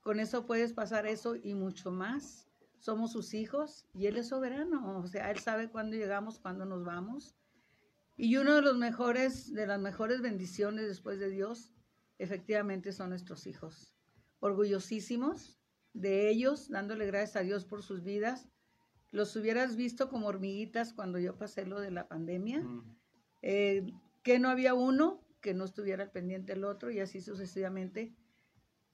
[0.00, 2.48] Con eso puedes pasar eso y mucho más.
[2.78, 6.84] Somos sus hijos y Él es soberano, o sea, Él sabe cuándo llegamos, cuándo nos
[6.84, 7.36] vamos.
[8.16, 11.72] Y uno de los mejores, de las mejores bendiciones después de Dios,
[12.18, 13.94] efectivamente son nuestros hijos.
[14.40, 15.58] Orgullosísimos
[15.92, 18.48] de ellos, dándole gracias a Dios por sus vidas.
[19.10, 22.62] Los hubieras visto como hormiguitas cuando yo pasé lo de la pandemia.
[22.62, 22.96] Mm.
[23.42, 23.92] Eh,
[24.22, 28.14] que no había uno que no estuviera al pendiente del otro y así sucesivamente.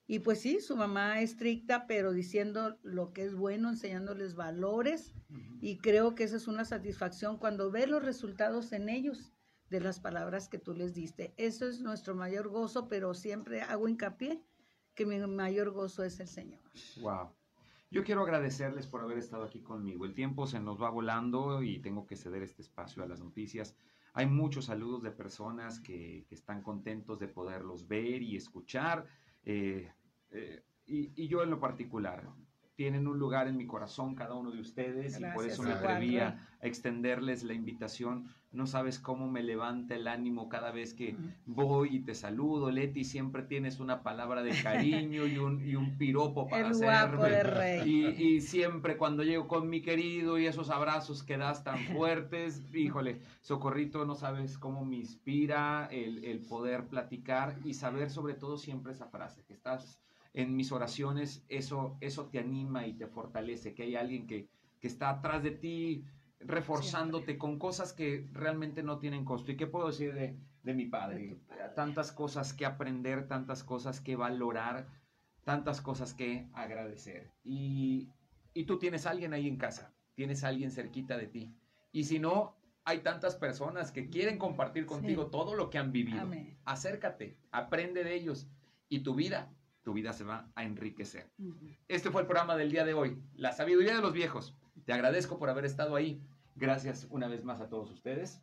[0.06, 5.12] Y pues sí, su mamá estricta, pero diciendo lo que es bueno, enseñándoles valores
[5.60, 9.32] y creo que esa es una satisfacción cuando ves los resultados en ellos
[9.68, 11.34] de las palabras que tú les diste.
[11.36, 14.44] Eso es nuestro mayor gozo, pero siempre hago hincapié
[14.94, 16.60] que mi mayor gozo es el Señor.
[17.00, 17.32] Wow.
[17.90, 20.04] Yo quiero agradecerles por haber estado aquí conmigo.
[20.04, 23.76] El tiempo se nos va volando y tengo que ceder este espacio a las noticias.
[24.12, 29.06] Hay muchos saludos de personas que, están contentos de poderlos ver y escuchar.
[29.44, 29.90] eh,
[30.30, 32.28] eh, y yo en lo particular,
[32.76, 36.18] tienen un lugar en mi corazón cada uno de ustedes y por eso me Rey.
[36.18, 38.26] a extenderles la invitación.
[38.52, 41.16] No sabes cómo me levanta el ánimo cada vez que
[41.46, 45.96] voy y te saludo, Leti, siempre tienes una palabra de cariño y un, y un
[45.98, 47.28] piropo para El guapo hacerme.
[47.30, 47.90] de rey.
[47.90, 52.62] Y, y siempre cuando llego con mi querido y esos abrazos que das tan fuertes,
[52.74, 58.56] híjole, Socorrito, no sabes cómo me inspira el, el poder platicar y saber sobre todo
[58.58, 60.00] siempre esa frase, que estás
[60.36, 64.48] en mis oraciones, eso, eso te anima y te fortalece, que hay alguien que,
[64.80, 66.04] que está atrás de ti
[66.40, 69.50] reforzándote con cosas que realmente no tienen costo.
[69.50, 71.38] ¿Y qué puedo decir de, de mi padre?
[71.74, 74.86] Tantas cosas que aprender, tantas cosas que valorar,
[75.44, 77.32] tantas cosas que agradecer.
[77.42, 78.10] Y,
[78.52, 81.54] y tú tienes a alguien ahí en casa, tienes a alguien cerquita de ti.
[81.92, 85.30] Y si no, hay tantas personas que quieren compartir contigo Sí.
[85.32, 86.20] todo lo que han vivido.
[86.20, 86.58] Amén.
[86.66, 88.46] Acércate, aprende de ellos
[88.90, 89.50] y tu vida,
[89.86, 91.30] tu vida se va a enriquecer.
[91.86, 94.52] Este fue el programa del día de hoy, la sabiduría de los viejos.
[94.84, 96.20] Te agradezco por haber estado ahí.
[96.56, 98.42] Gracias una vez más a todos ustedes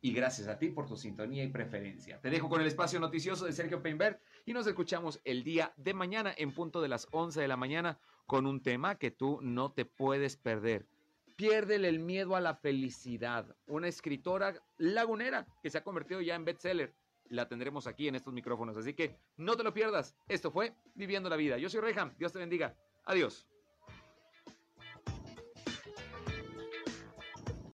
[0.00, 2.20] y gracias a ti por tu sintonía y preferencia.
[2.20, 5.94] Te dejo con el espacio noticioso de Sergio Peinbert y nos escuchamos el día de
[5.94, 9.70] mañana en punto de las 11 de la mañana con un tema que tú no
[9.70, 10.88] te puedes perder.
[11.36, 13.54] Piérdele el miedo a la felicidad.
[13.68, 16.96] Una escritora lagunera que se ha convertido ya en bestseller.
[17.30, 18.76] La tendremos aquí en estos micrófonos.
[18.76, 20.14] Así que no te lo pierdas.
[20.28, 21.58] Esto fue Viviendo la Vida.
[21.58, 22.12] Yo soy Reyham.
[22.18, 22.76] Dios te bendiga.
[23.04, 23.49] Adiós.